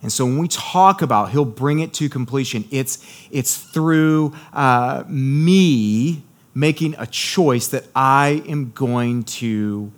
And 0.02 0.12
so 0.12 0.26
when 0.26 0.38
we 0.38 0.48
talk 0.48 1.02
about 1.02 1.32
He'll 1.32 1.46
bring 1.46 1.80
it 1.80 1.94
to 1.96 2.10
completion, 2.10 2.66
it's, 2.72 3.06
it's 3.32 3.58
through 3.58 4.34
uh, 4.54 5.04
me 5.08 6.24
making 6.54 6.96
a 6.98 7.08
choice 7.08 7.68
that 7.68 7.86
I 7.96 8.44
am 8.48 8.72
going 8.72 9.24
to 9.24 9.92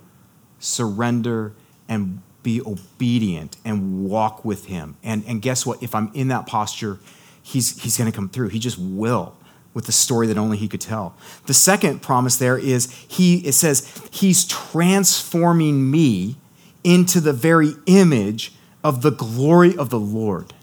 surrender 0.58 1.52
and 1.88 2.20
be 2.42 2.60
obedient 2.60 3.56
and 3.64 4.04
walk 4.04 4.44
with 4.44 4.66
Him. 4.66 4.96
And, 5.02 5.24
and 5.26 5.40
guess 5.40 5.64
what? 5.64 5.82
If 5.82 5.94
I'm 5.94 6.10
in 6.14 6.28
that 6.28 6.46
posture, 6.46 6.98
he's, 7.42 7.82
he's 7.82 7.96
going 7.96 8.10
to 8.10 8.14
come 8.14 8.28
through. 8.28 8.48
He 8.48 8.58
just 8.58 8.78
will 8.78 9.36
with 9.74 9.86
the 9.86 9.92
story 9.92 10.26
that 10.26 10.36
only 10.36 10.56
he 10.56 10.68
could 10.68 10.80
tell. 10.80 11.16
The 11.46 11.54
second 11.54 12.02
promise 12.02 12.36
there 12.36 12.58
is 12.58 12.92
he 13.08 13.38
it 13.38 13.52
says 13.52 14.06
he's 14.10 14.44
transforming 14.44 15.90
me 15.90 16.36
into 16.84 17.20
the 17.20 17.32
very 17.32 17.72
image 17.86 18.52
of 18.84 19.02
the 19.02 19.10
glory 19.10 19.76
of 19.76 19.90
the 19.90 19.98
Lord. 19.98 20.54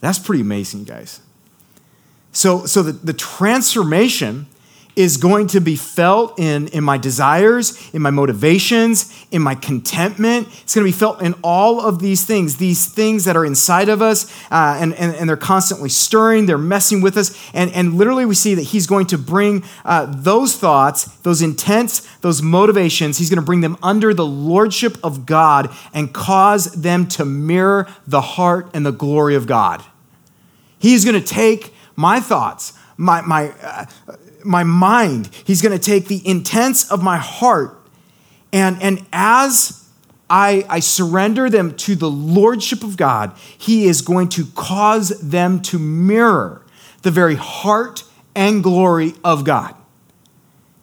That's 0.00 0.18
pretty 0.18 0.42
amazing, 0.42 0.84
guys. 0.84 1.20
So 2.32 2.66
so 2.66 2.82
the, 2.82 2.92
the 2.92 3.12
transformation 3.12 4.46
is 4.98 5.16
going 5.16 5.46
to 5.46 5.60
be 5.60 5.76
felt 5.76 6.36
in, 6.40 6.66
in 6.68 6.82
my 6.82 6.98
desires, 6.98 7.78
in 7.94 8.02
my 8.02 8.10
motivations, 8.10 9.14
in 9.30 9.40
my 9.40 9.54
contentment. 9.54 10.48
It's 10.62 10.74
going 10.74 10.84
to 10.84 10.92
be 10.92 10.98
felt 10.98 11.22
in 11.22 11.36
all 11.44 11.80
of 11.80 12.00
these 12.00 12.24
things, 12.24 12.56
these 12.56 12.92
things 12.92 13.24
that 13.24 13.36
are 13.36 13.44
inside 13.44 13.88
of 13.88 14.02
us, 14.02 14.28
uh, 14.50 14.76
and, 14.80 14.92
and, 14.94 15.14
and 15.14 15.28
they're 15.28 15.36
constantly 15.36 15.88
stirring, 15.88 16.46
they're 16.46 16.58
messing 16.58 17.00
with 17.00 17.16
us. 17.16 17.32
And, 17.54 17.70
and 17.70 17.94
literally, 17.94 18.26
we 18.26 18.34
see 18.34 18.56
that 18.56 18.64
He's 18.64 18.88
going 18.88 19.06
to 19.06 19.16
bring 19.16 19.62
uh, 19.84 20.06
those 20.08 20.56
thoughts, 20.56 21.04
those 21.18 21.42
intents, 21.42 22.00
those 22.16 22.42
motivations, 22.42 23.18
He's 23.18 23.30
going 23.30 23.40
to 23.40 23.46
bring 23.46 23.60
them 23.60 23.76
under 23.80 24.12
the 24.12 24.26
lordship 24.26 24.98
of 25.04 25.26
God 25.26 25.70
and 25.94 26.12
cause 26.12 26.72
them 26.72 27.06
to 27.10 27.24
mirror 27.24 27.86
the 28.04 28.20
heart 28.20 28.68
and 28.74 28.84
the 28.84 28.90
glory 28.90 29.36
of 29.36 29.46
God. 29.46 29.80
He's 30.80 31.04
going 31.04 31.20
to 31.20 31.24
take 31.24 31.72
my 31.94 32.18
thoughts, 32.18 32.72
my, 32.96 33.20
my, 33.20 33.52
uh, 33.62 33.86
my 34.48 34.64
mind. 34.64 35.28
He's 35.44 35.62
going 35.62 35.78
to 35.78 35.84
take 35.84 36.06
the 36.06 36.26
intents 36.26 36.90
of 36.90 37.02
my 37.02 37.18
heart. 37.18 37.78
And, 38.52 38.82
and 38.82 39.06
as 39.12 39.88
I, 40.30 40.64
I 40.68 40.80
surrender 40.80 41.50
them 41.50 41.76
to 41.76 41.94
the 41.94 42.10
lordship 42.10 42.82
of 42.82 42.96
God, 42.96 43.36
He 43.56 43.84
is 43.84 44.00
going 44.00 44.30
to 44.30 44.46
cause 44.54 45.10
them 45.20 45.60
to 45.62 45.78
mirror 45.78 46.64
the 47.02 47.10
very 47.10 47.34
heart 47.36 48.04
and 48.34 48.62
glory 48.62 49.14
of 49.22 49.44
God. 49.44 49.74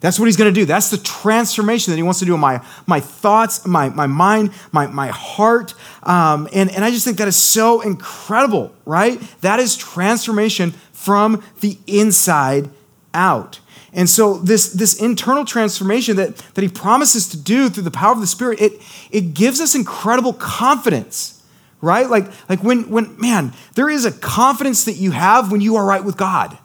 That's 0.00 0.20
what 0.20 0.26
he's 0.26 0.36
going 0.36 0.52
to 0.52 0.60
do. 0.60 0.66
That's 0.66 0.90
the 0.90 0.98
transformation 0.98 1.90
that 1.90 1.96
he 1.96 2.02
wants 2.02 2.20
to 2.20 2.26
do 2.26 2.34
in 2.34 2.40
my, 2.40 2.62
my 2.86 3.00
thoughts, 3.00 3.66
my, 3.66 3.88
my 3.88 4.06
mind, 4.06 4.52
my, 4.70 4.86
my 4.86 5.08
heart. 5.08 5.74
Um, 6.02 6.48
and, 6.52 6.70
and 6.70 6.84
I 6.84 6.90
just 6.90 7.04
think 7.04 7.16
that 7.16 7.28
is 7.28 7.36
so 7.36 7.80
incredible, 7.80 8.74
right? 8.84 9.18
That 9.40 9.58
is 9.58 9.74
transformation 9.74 10.72
from 10.92 11.42
the 11.60 11.78
inside 11.86 12.70
out. 13.16 13.58
And 13.92 14.10
so 14.10 14.34
this, 14.34 14.68
this 14.72 15.00
internal 15.00 15.46
transformation 15.46 16.16
that, 16.16 16.36
that 16.36 16.62
he 16.62 16.68
promises 16.68 17.28
to 17.30 17.38
do 17.38 17.70
through 17.70 17.84
the 17.84 17.90
power 17.90 18.12
of 18.12 18.20
the 18.20 18.26
Spirit, 18.26 18.60
it, 18.60 18.72
it 19.10 19.32
gives 19.32 19.58
us 19.58 19.74
incredible 19.74 20.34
confidence, 20.34 21.42
right? 21.80 22.08
Like, 22.08 22.26
like 22.48 22.62
when, 22.62 22.90
when, 22.90 23.18
man, 23.18 23.54
there 23.74 23.88
is 23.88 24.04
a 24.04 24.12
confidence 24.12 24.84
that 24.84 24.96
you 24.96 25.12
have 25.12 25.50
when 25.50 25.62
you 25.62 25.76
are 25.76 25.84
right 25.84 26.04
with 26.04 26.18
God. 26.18 26.58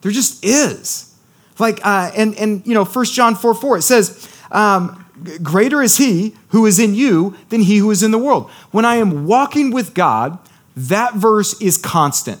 There 0.00 0.10
just 0.10 0.44
is. 0.44 1.16
Like, 1.60 1.78
uh, 1.86 2.10
and, 2.16 2.34
and, 2.34 2.66
you 2.66 2.74
know, 2.74 2.84
1 2.84 3.04
John 3.06 3.36
4 3.36 3.54
4, 3.54 3.78
it 3.78 3.82
says, 3.82 4.28
um, 4.50 5.06
greater 5.40 5.82
is 5.82 5.98
he 5.98 6.34
who 6.48 6.66
is 6.66 6.80
in 6.80 6.96
you 6.96 7.36
than 7.50 7.60
he 7.60 7.76
who 7.76 7.92
is 7.92 8.02
in 8.02 8.10
the 8.10 8.18
world. 8.18 8.50
When 8.72 8.84
I 8.84 8.96
am 8.96 9.26
walking 9.26 9.70
with 9.70 9.94
God, 9.94 10.36
that 10.74 11.14
verse 11.14 11.60
is 11.60 11.78
constant, 11.78 12.40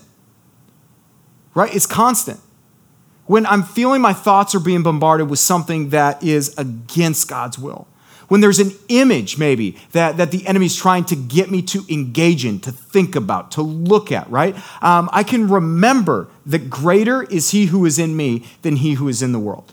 right? 1.54 1.72
It's 1.72 1.86
constant 1.86 2.40
when 3.32 3.46
I'm 3.46 3.62
feeling 3.62 4.02
my 4.02 4.12
thoughts 4.12 4.54
are 4.54 4.60
being 4.60 4.82
bombarded 4.82 5.30
with 5.30 5.38
something 5.38 5.88
that 5.88 6.22
is 6.22 6.54
against 6.58 7.28
God's 7.28 7.58
will, 7.58 7.88
when 8.28 8.42
there's 8.42 8.58
an 8.58 8.72
image 8.90 9.38
maybe 9.38 9.78
that, 9.92 10.18
that 10.18 10.30
the 10.30 10.46
enemy's 10.46 10.76
trying 10.76 11.06
to 11.06 11.16
get 11.16 11.50
me 11.50 11.62
to 11.62 11.82
engage 11.88 12.44
in, 12.44 12.60
to 12.60 12.70
think 12.70 13.16
about, 13.16 13.50
to 13.52 13.62
look 13.62 14.12
at, 14.12 14.28
right? 14.30 14.54
Um, 14.82 15.08
I 15.14 15.22
can 15.22 15.48
remember 15.48 16.28
that 16.44 16.68
greater 16.68 17.22
is 17.22 17.52
he 17.52 17.66
who 17.66 17.86
is 17.86 17.98
in 17.98 18.14
me 18.14 18.44
than 18.60 18.76
he 18.76 18.94
who 18.94 19.08
is 19.08 19.22
in 19.22 19.32
the 19.32 19.38
world. 19.38 19.72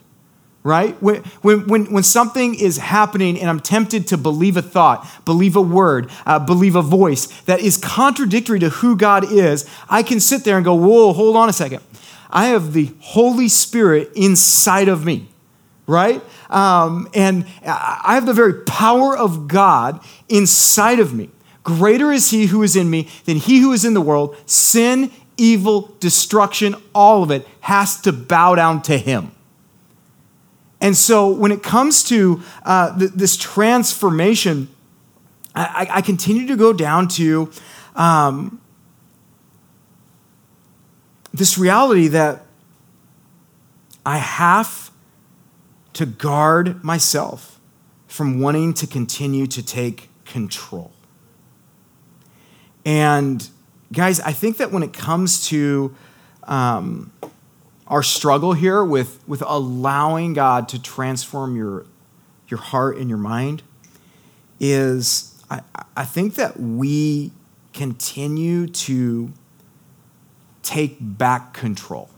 right? 0.63 1.01
When, 1.01 1.23
when, 1.41 1.91
when 1.91 2.03
something 2.03 2.53
is 2.55 2.77
happening 2.77 3.39
and 3.39 3.49
I'm 3.49 3.59
tempted 3.59 4.07
to 4.07 4.17
believe 4.17 4.57
a 4.57 4.61
thought, 4.61 5.07
believe 5.25 5.55
a 5.55 5.61
word, 5.61 6.11
uh, 6.25 6.39
believe 6.39 6.75
a 6.75 6.81
voice 6.81 7.25
that 7.41 7.59
is 7.61 7.77
contradictory 7.77 8.59
to 8.59 8.69
who 8.69 8.95
God 8.97 9.31
is, 9.31 9.69
I 9.89 10.03
can 10.03 10.19
sit 10.19 10.43
there 10.43 10.57
and 10.57 10.65
go, 10.65 10.75
whoa, 10.75 11.13
hold 11.13 11.35
on 11.35 11.49
a 11.49 11.53
second. 11.53 11.81
I 12.29 12.47
have 12.47 12.73
the 12.73 12.91
Holy 12.99 13.47
Spirit 13.47 14.11
inside 14.15 14.87
of 14.87 15.03
me, 15.03 15.29
right? 15.87 16.21
Um, 16.49 17.09
and 17.13 17.45
I 17.65 18.15
have 18.15 18.25
the 18.25 18.33
very 18.33 18.63
power 18.63 19.17
of 19.17 19.47
God 19.47 19.99
inside 20.27 20.99
of 20.99 21.13
me. 21.13 21.29
Greater 21.63 22.11
is 22.11 22.29
He 22.29 22.47
who 22.47 22.63
is 22.63 22.75
in 22.75 22.89
me 22.89 23.09
than 23.25 23.37
He 23.37 23.59
who 23.59 23.71
is 23.71 23.83
in 23.85 23.93
the 23.93 24.01
world. 24.01 24.35
Sin, 24.45 25.11
evil, 25.37 25.95
destruction, 25.99 26.75
all 26.93 27.23
of 27.23 27.31
it 27.31 27.47
has 27.61 27.99
to 28.01 28.11
bow 28.11 28.55
down 28.55 28.81
to 28.83 28.97
Him. 28.97 29.31
And 30.81 30.95
so 30.95 31.29
when 31.29 31.51
it 31.51 31.61
comes 31.61 32.03
to 32.05 32.41
uh, 32.63 32.97
th- 32.97 33.11
this 33.11 33.35
transformation, 33.35 34.69
I-, 35.53 35.87
I, 35.91 36.01
continue 36.01 36.47
to 36.47 36.55
go 36.55 36.71
down 36.71 37.09
to 37.09 37.51
um, 37.95 38.61
this 41.33 41.57
reality 41.57 42.07
that 42.07 42.45
I 44.05 44.17
have 44.17 44.91
to 45.93 46.05
guard 46.05 46.83
myself 46.83 47.59
from 48.07 48.39
wanting 48.39 48.73
to 48.75 48.87
continue 48.87 49.45
to 49.47 49.63
take 49.63 50.09
control. 50.25 50.91
And 52.85 53.47
guys, 53.91 54.19
I 54.21 54.31
think 54.31 54.57
that 54.57 54.71
when 54.71 54.83
it 54.83 54.93
comes 54.93 55.47
to 55.49 55.95
um, 56.43 57.11
our 57.87 58.01
struggle 58.01 58.53
here 58.53 58.83
with, 58.83 59.19
with 59.27 59.43
allowing 59.45 60.33
God 60.33 60.69
to 60.69 60.81
transform 60.81 61.55
your, 61.55 61.85
your 62.47 62.59
heart 62.59 62.97
and 62.97 63.09
your 63.09 63.19
mind 63.19 63.63
is 64.59 65.29
I, 65.49 65.61
I 65.95 66.05
think 66.05 66.35
that 66.35 66.59
we 66.59 67.31
continue 67.73 68.67
to 68.67 69.31
take 70.69 70.97
back 70.99 71.53
control. 71.53 72.11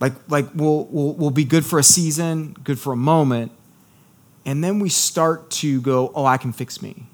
Like, 0.00 0.12
like 0.28 0.48
we'll, 0.54 0.84
we'll, 0.90 1.14
we'll 1.14 1.30
be 1.30 1.44
good 1.44 1.64
for 1.64 1.78
a 1.78 1.82
season, 1.82 2.54
good 2.62 2.78
for 2.78 2.92
a 2.92 2.96
moment, 2.96 3.52
and 4.44 4.62
then 4.62 4.80
we 4.80 4.90
start 4.90 5.50
to 5.62 5.80
go, 5.80 6.12
oh, 6.14 6.26
I 6.26 6.36
can 6.36 6.52
fix 6.52 6.82
me. 6.82 7.06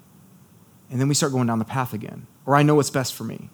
And 0.91 1.01
then 1.01 1.07
we 1.07 1.15
start 1.15 1.31
going 1.31 1.47
down 1.47 1.61
the 1.61 1.65
path 1.65 1.93
again. 1.93 2.27
Or 2.45 2.57
I 2.57 2.65
know 2.65 2.75
what's 2.75 2.91
best 2.91 3.15
for 3.15 3.23
me. 3.23 3.49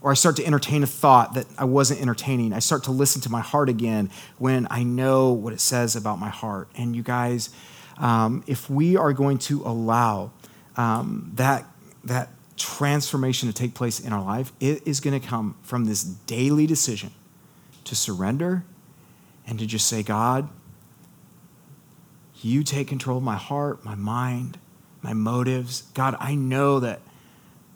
Or 0.00 0.10
I 0.10 0.14
start 0.14 0.36
to 0.36 0.46
entertain 0.46 0.82
a 0.82 0.86
thought 0.86 1.34
that 1.34 1.46
I 1.58 1.64
wasn't 1.64 2.00
entertaining. 2.00 2.54
I 2.54 2.60
start 2.60 2.84
to 2.84 2.90
listen 2.90 3.20
to 3.22 3.30
my 3.30 3.42
heart 3.42 3.68
again 3.68 4.08
when 4.38 4.66
I 4.70 4.82
know 4.82 5.32
what 5.32 5.52
it 5.52 5.60
says 5.60 5.94
about 5.94 6.18
my 6.18 6.30
heart. 6.30 6.70
And 6.74 6.96
you 6.96 7.02
guys, 7.02 7.50
um, 7.98 8.42
if 8.46 8.70
we 8.70 8.96
are 8.96 9.12
going 9.12 9.36
to 9.50 9.60
allow 9.66 10.30
um, 10.78 11.32
that, 11.34 11.66
that 12.04 12.30
transformation 12.60 13.48
to 13.48 13.54
take 13.54 13.74
place 13.74 14.00
in 14.00 14.12
our 14.12 14.22
life, 14.22 14.52
it 14.60 14.86
is 14.86 15.00
going 15.00 15.18
to 15.18 15.26
come 15.26 15.56
from 15.62 15.84
this 15.84 16.02
daily 16.02 16.66
decision 16.66 17.12
to 17.84 17.94
surrender 17.94 18.64
and 19.46 19.58
to 19.58 19.66
just 19.66 19.86
say, 19.88 20.02
God, 20.02 20.48
you 22.42 22.62
take 22.62 22.88
control 22.88 23.18
of 23.18 23.22
my 23.22 23.36
heart, 23.36 23.84
my 23.84 23.94
mind, 23.94 24.58
my 25.02 25.12
motives. 25.12 25.82
God, 25.94 26.16
I 26.18 26.34
know 26.34 26.80
that 26.80 27.00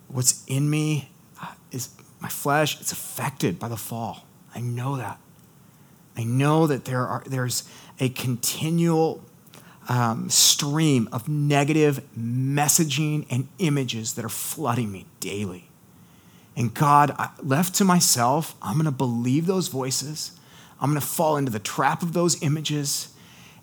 what's 0.09 0.45
in 0.47 0.71
me 0.71 1.11
uh, 1.43 1.55
is 1.71 1.91
my 2.21 2.29
flesh, 2.29 2.81
it's 2.81 2.93
affected 2.93 3.59
by 3.59 3.69
the 3.69 3.77
fall. 3.77 4.25
I 4.55 4.61
know 4.61 4.97
that. 4.97 5.19
I 6.17 6.25
know 6.25 6.67
that 6.67 6.85
there 6.85 7.07
are, 7.07 7.23
there's 7.27 7.69
a 7.99 8.09
continual 8.09 9.23
um, 9.89 10.31
stream 10.31 11.09
of 11.13 11.29
negative 11.29 12.01
messaging 12.19 13.27
and 13.31 13.49
images 13.59 14.15
that 14.15 14.25
are 14.25 14.31
flooding 14.31 14.91
me 14.91 15.07
daily. 15.21 15.69
And 16.57 16.73
God, 16.73 17.17
left 17.43 17.75
to 17.77 17.85
myself, 17.85 18.55
I'm 18.63 18.75
going 18.75 18.85
to 18.85 18.93
believe 18.93 19.47
those 19.47 19.69
voices. 19.69 20.33
I'm 20.81 20.91
going 20.91 21.01
to 21.01 21.07
fall 21.07 21.37
into 21.37 21.51
the 21.51 21.59
trap 21.59 22.03
of 22.03 22.13
those 22.13 22.41
images, 22.43 23.13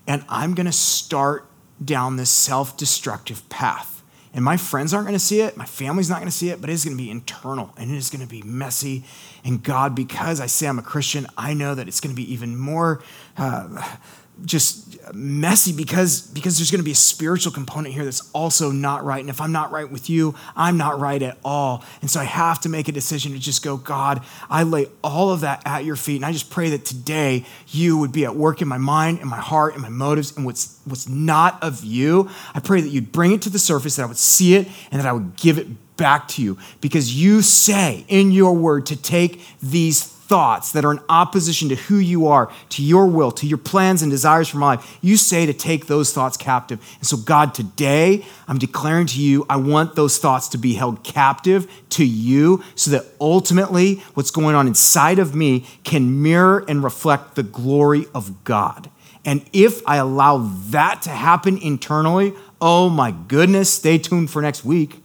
and 0.06 0.24
I'm 0.28 0.54
going 0.54 0.66
to 0.66 0.72
start 0.72 1.46
down 1.82 2.16
this 2.16 2.30
self 2.30 2.76
destructive 2.76 3.48
path. 3.48 4.02
And 4.34 4.44
my 4.44 4.56
friends 4.56 4.94
aren't 4.94 5.06
going 5.06 5.18
to 5.18 5.24
see 5.24 5.42
it, 5.42 5.56
my 5.58 5.66
family's 5.66 6.08
not 6.08 6.16
going 6.16 6.30
to 6.30 6.36
see 6.36 6.48
it, 6.48 6.60
but 6.60 6.70
it 6.70 6.72
is 6.72 6.84
going 6.84 6.96
to 6.96 7.02
be 7.02 7.10
internal 7.10 7.70
and 7.76 7.90
it 7.90 7.96
is 7.96 8.08
going 8.08 8.22
to 8.22 8.28
be 8.28 8.40
messy. 8.42 9.04
And 9.44 9.62
God, 9.62 9.94
because 9.94 10.40
I 10.40 10.46
say 10.46 10.66
I'm 10.66 10.78
a 10.78 10.82
Christian, 10.82 11.26
I 11.36 11.52
know 11.52 11.74
that 11.74 11.86
it's 11.86 12.00
going 12.00 12.14
to 12.14 12.20
be 12.20 12.32
even 12.32 12.56
more. 12.56 13.02
Uh, 13.36 13.96
just 14.44 15.12
messy 15.14 15.72
because 15.72 16.22
because 16.28 16.56
there's 16.56 16.70
going 16.70 16.80
to 16.80 16.84
be 16.84 16.92
a 16.92 16.94
spiritual 16.94 17.52
component 17.52 17.94
here 17.94 18.04
that's 18.04 18.30
also 18.32 18.70
not 18.70 19.04
right. 19.04 19.20
And 19.20 19.28
if 19.28 19.40
i'm 19.40 19.52
not 19.52 19.70
right 19.70 19.90
with 19.90 20.08
you 20.08 20.34
i'm 20.56 20.76
not 20.76 20.98
right 20.98 21.22
at 21.22 21.38
all. 21.44 21.84
And 22.00 22.10
so 22.10 22.20
i 22.20 22.24
have 22.24 22.60
to 22.60 22.68
make 22.68 22.88
a 22.88 22.92
decision 22.92 23.32
to 23.32 23.38
just 23.38 23.62
go 23.62 23.76
god 23.76 24.22
i 24.48 24.62
lay 24.62 24.86
all 25.04 25.30
of 25.30 25.40
that 25.40 25.62
at 25.66 25.84
your 25.84 25.96
feet 25.96 26.16
and 26.16 26.24
i 26.24 26.32
just 26.32 26.50
pray 26.50 26.70
that 26.70 26.84
today 26.84 27.44
you 27.68 27.98
would 27.98 28.12
be 28.12 28.24
at 28.24 28.34
work 28.34 28.62
in 28.62 28.68
my 28.68 28.78
mind 28.78 29.20
and 29.20 29.28
my 29.28 29.40
heart 29.40 29.74
and 29.74 29.82
my 29.82 29.88
motives 29.88 30.36
and 30.36 30.46
what's 30.46 30.80
what's 30.84 31.08
not 31.08 31.62
of 31.62 31.84
you. 31.84 32.28
I 32.54 32.60
pray 32.60 32.80
that 32.80 32.88
you'd 32.88 33.12
bring 33.12 33.32
it 33.32 33.42
to 33.42 33.50
the 33.50 33.58
surface 33.58 33.96
that 33.96 34.02
i 34.02 34.06
would 34.06 34.16
see 34.16 34.54
it 34.54 34.68
and 34.90 35.00
that 35.00 35.06
i 35.06 35.12
would 35.12 35.36
give 35.36 35.58
it 35.58 35.68
back 35.96 36.26
to 36.28 36.42
you. 36.42 36.58
Because 36.80 37.14
you 37.14 37.42
say 37.42 38.04
in 38.08 38.32
your 38.32 38.54
word 38.54 38.86
to 38.86 38.96
take 38.96 39.40
these 39.62 40.04
thoughts 40.32 40.72
that 40.72 40.82
are 40.82 40.92
in 40.92 41.00
opposition 41.10 41.68
to 41.68 41.74
who 41.74 41.96
you 41.98 42.26
are, 42.26 42.50
to 42.70 42.82
your 42.82 43.06
will, 43.06 43.30
to 43.30 43.46
your 43.46 43.58
plans 43.58 44.00
and 44.00 44.10
desires 44.10 44.48
for 44.48 44.56
my 44.56 44.76
life, 44.76 44.98
you 45.02 45.14
say 45.14 45.44
to 45.44 45.52
take 45.52 45.88
those 45.88 46.10
thoughts 46.10 46.38
captive. 46.38 46.80
And 47.00 47.06
so, 47.06 47.18
God, 47.18 47.52
today 47.52 48.24
I'm 48.48 48.56
declaring 48.56 49.04
to 49.08 49.20
you, 49.20 49.44
I 49.50 49.56
want 49.56 49.94
those 49.94 50.16
thoughts 50.16 50.48
to 50.48 50.56
be 50.56 50.72
held 50.72 51.04
captive 51.04 51.70
to 51.90 52.06
you 52.06 52.64
so 52.76 52.90
that 52.92 53.04
ultimately 53.20 53.96
what's 54.14 54.30
going 54.30 54.54
on 54.54 54.66
inside 54.66 55.18
of 55.18 55.34
me 55.34 55.66
can 55.84 56.22
mirror 56.22 56.64
and 56.66 56.82
reflect 56.82 57.34
the 57.34 57.42
glory 57.42 58.06
of 58.14 58.42
God. 58.44 58.90
And 59.26 59.44
if 59.52 59.86
I 59.86 59.96
allow 59.98 60.38
that 60.70 61.02
to 61.02 61.10
happen 61.10 61.58
internally, 61.58 62.32
oh 62.58 62.88
my 62.88 63.10
goodness, 63.10 63.70
stay 63.70 63.98
tuned 63.98 64.30
for 64.30 64.40
next 64.40 64.64
week 64.64 65.02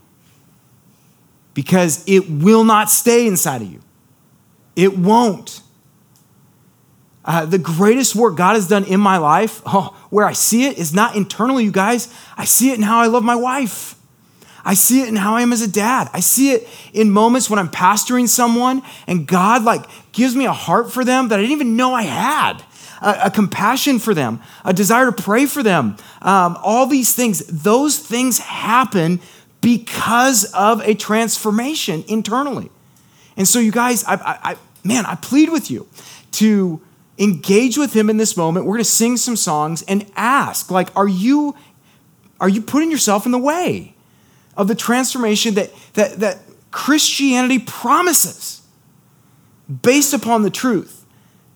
because 1.54 2.02
it 2.08 2.30
will 2.30 2.64
not 2.64 2.90
stay 2.90 3.28
inside 3.28 3.62
of 3.62 3.70
you. 3.70 3.82
It 4.78 4.96
won't. 4.96 5.62
Uh, 7.26 7.46
the 7.46 7.58
greatest 7.58 8.16
work 8.16 8.38
God 8.38 8.54
has 8.54 8.70
done 8.70 8.86
in 8.86 9.02
my 9.02 9.18
life, 9.18 9.62
oh, 9.66 9.98
where 10.12 10.26
I 10.26 10.32
see 10.32 10.66
it, 10.66 10.78
is 10.78 10.94
not 10.94 11.18
internally, 11.18 11.66
you 11.66 11.72
guys. 11.72 12.14
I 12.38 12.46
see 12.46 12.72
it 12.72 12.78
in 12.78 12.84
how 12.84 13.00
I 13.00 13.08
love 13.08 13.24
my 13.24 13.36
wife. 13.36 13.96
I 14.64 14.76
see 14.76 15.02
it 15.02 15.08
in 15.08 15.16
how 15.16 15.36
I 15.36 15.42
am 15.42 15.52
as 15.52 15.62
a 15.62 15.68
dad. 15.68 16.10
I 16.14 16.20
see 16.20 16.52
it 16.52 16.68
in 16.94 17.10
moments 17.10 17.50
when 17.50 17.58
I'm 17.58 17.70
pastoring 17.70 18.28
someone 18.28 18.84
and 19.08 19.26
God 19.26 19.64
like 19.64 19.86
gives 20.12 20.36
me 20.36 20.46
a 20.46 20.54
heart 20.54 20.92
for 20.92 21.04
them 21.04 21.30
that 21.30 21.40
I 21.40 21.42
didn't 21.42 21.54
even 21.54 21.76
know 21.76 21.94
I 21.94 22.04
had. 22.04 22.64
A, 23.02 23.26
a 23.26 23.32
compassion 23.32 24.00
for 24.00 24.14
them, 24.14 24.42
a 24.66 24.74
desire 24.74 25.06
to 25.06 25.12
pray 25.12 25.46
for 25.46 25.64
them. 25.64 25.98
Um, 26.22 26.58
all 26.62 26.86
these 26.86 27.14
things, 27.14 27.46
those 27.46 27.98
things 28.00 28.40
happen 28.40 29.22
because 29.62 30.52
of 30.54 30.82
a 30.82 30.96
transformation 30.96 32.04
internally. 32.08 32.70
And 33.38 33.48
so, 33.48 33.60
you 33.60 33.72
guys, 33.72 34.04
I, 34.06 34.16
I, 34.16 34.58
man, 34.88 35.06
I 35.06 35.16
plead 35.16 35.50
with 35.50 35.70
you 35.70 35.88
to 36.34 36.82
engage 37.18 37.78
with 37.78 37.94
him 37.94 38.10
in 38.10 38.18
this 38.18 38.38
moment. 38.38 38.66
We're 38.66 38.74
going 38.74 38.84
to 38.84 38.90
sing 38.90 39.18
some 39.18 39.36
songs 39.36 39.84
and 39.84 40.10
ask, 40.16 40.72
like, 40.72 40.96
are 40.96 41.08
you 41.08 41.56
are 42.40 42.50
you 42.50 42.62
putting 42.62 42.92
yourself 42.92 43.26
in 43.26 43.32
the 43.32 43.40
way 43.40 43.96
of 44.56 44.68
the 44.68 44.76
transformation 44.76 45.56
that 45.56 45.72
that 45.94 46.20
that 46.20 46.40
Christianity 46.72 47.60
promises 47.60 48.62
based 49.82 50.14
upon 50.14 50.44
the 50.44 50.50
truth 50.50 51.06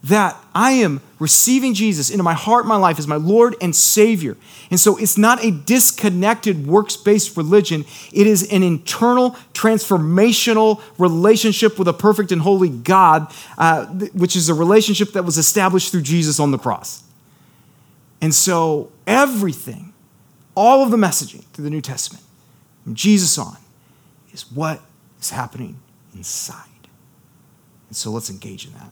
that 0.04 0.36
I 0.54 0.72
am 0.74 1.02
receiving 1.22 1.76
Jesus 1.76 2.10
into 2.10 2.24
my 2.24 2.34
heart, 2.34 2.66
my 2.66 2.76
life 2.76 2.98
as 2.98 3.08
my 3.08 3.16
Lord 3.16 3.56
and 3.62 3.76
Savior. 3.76 4.36
And 4.72 4.80
so 4.80 4.98
it's 4.98 5.20
not 5.20 5.46
a 5.46 5.52
disconnected 5.52 6.66
works 6.66 6.98
based 6.98 7.38
religion, 7.38 7.86
it 8.12 8.26
is 8.26 8.52
an 8.52 8.64
internal 8.64 9.32
transformational 9.54 10.82
relationship 10.98 11.78
with 11.78 11.88
a 11.88 11.94
perfect 11.94 12.32
and 12.32 12.42
holy 12.42 12.70
God, 12.70 13.32
uh, 13.60 13.86
which 14.14 14.36
is 14.36 14.50
a 14.50 14.56
relationship 14.56 15.14
that 15.14 15.24
was 15.24 15.38
established 15.38 15.92
through 15.92 16.02
Jesus 16.02 16.40
on 16.40 16.50
the 16.50 16.58
cross. 16.58 17.04
And 18.20 18.34
so 18.34 18.92
everything, 19.06 19.94
all 20.56 20.84
of 20.84 20.90
the 20.90 20.98
messaging 20.98 21.44
through 21.54 21.66
the 21.66 21.70
New 21.70 21.82
Testament, 21.82 22.24
from 22.84 22.96
Jesus 22.96 23.38
on, 23.38 23.58
is 24.34 24.52
what 24.52 24.82
is 25.22 25.30
happening 25.30 25.78
inside. 26.16 26.66
And 27.90 27.96
so 27.96 28.10
let's 28.10 28.32
engage 28.32 28.66
in 28.66 28.74
that. 28.74 28.92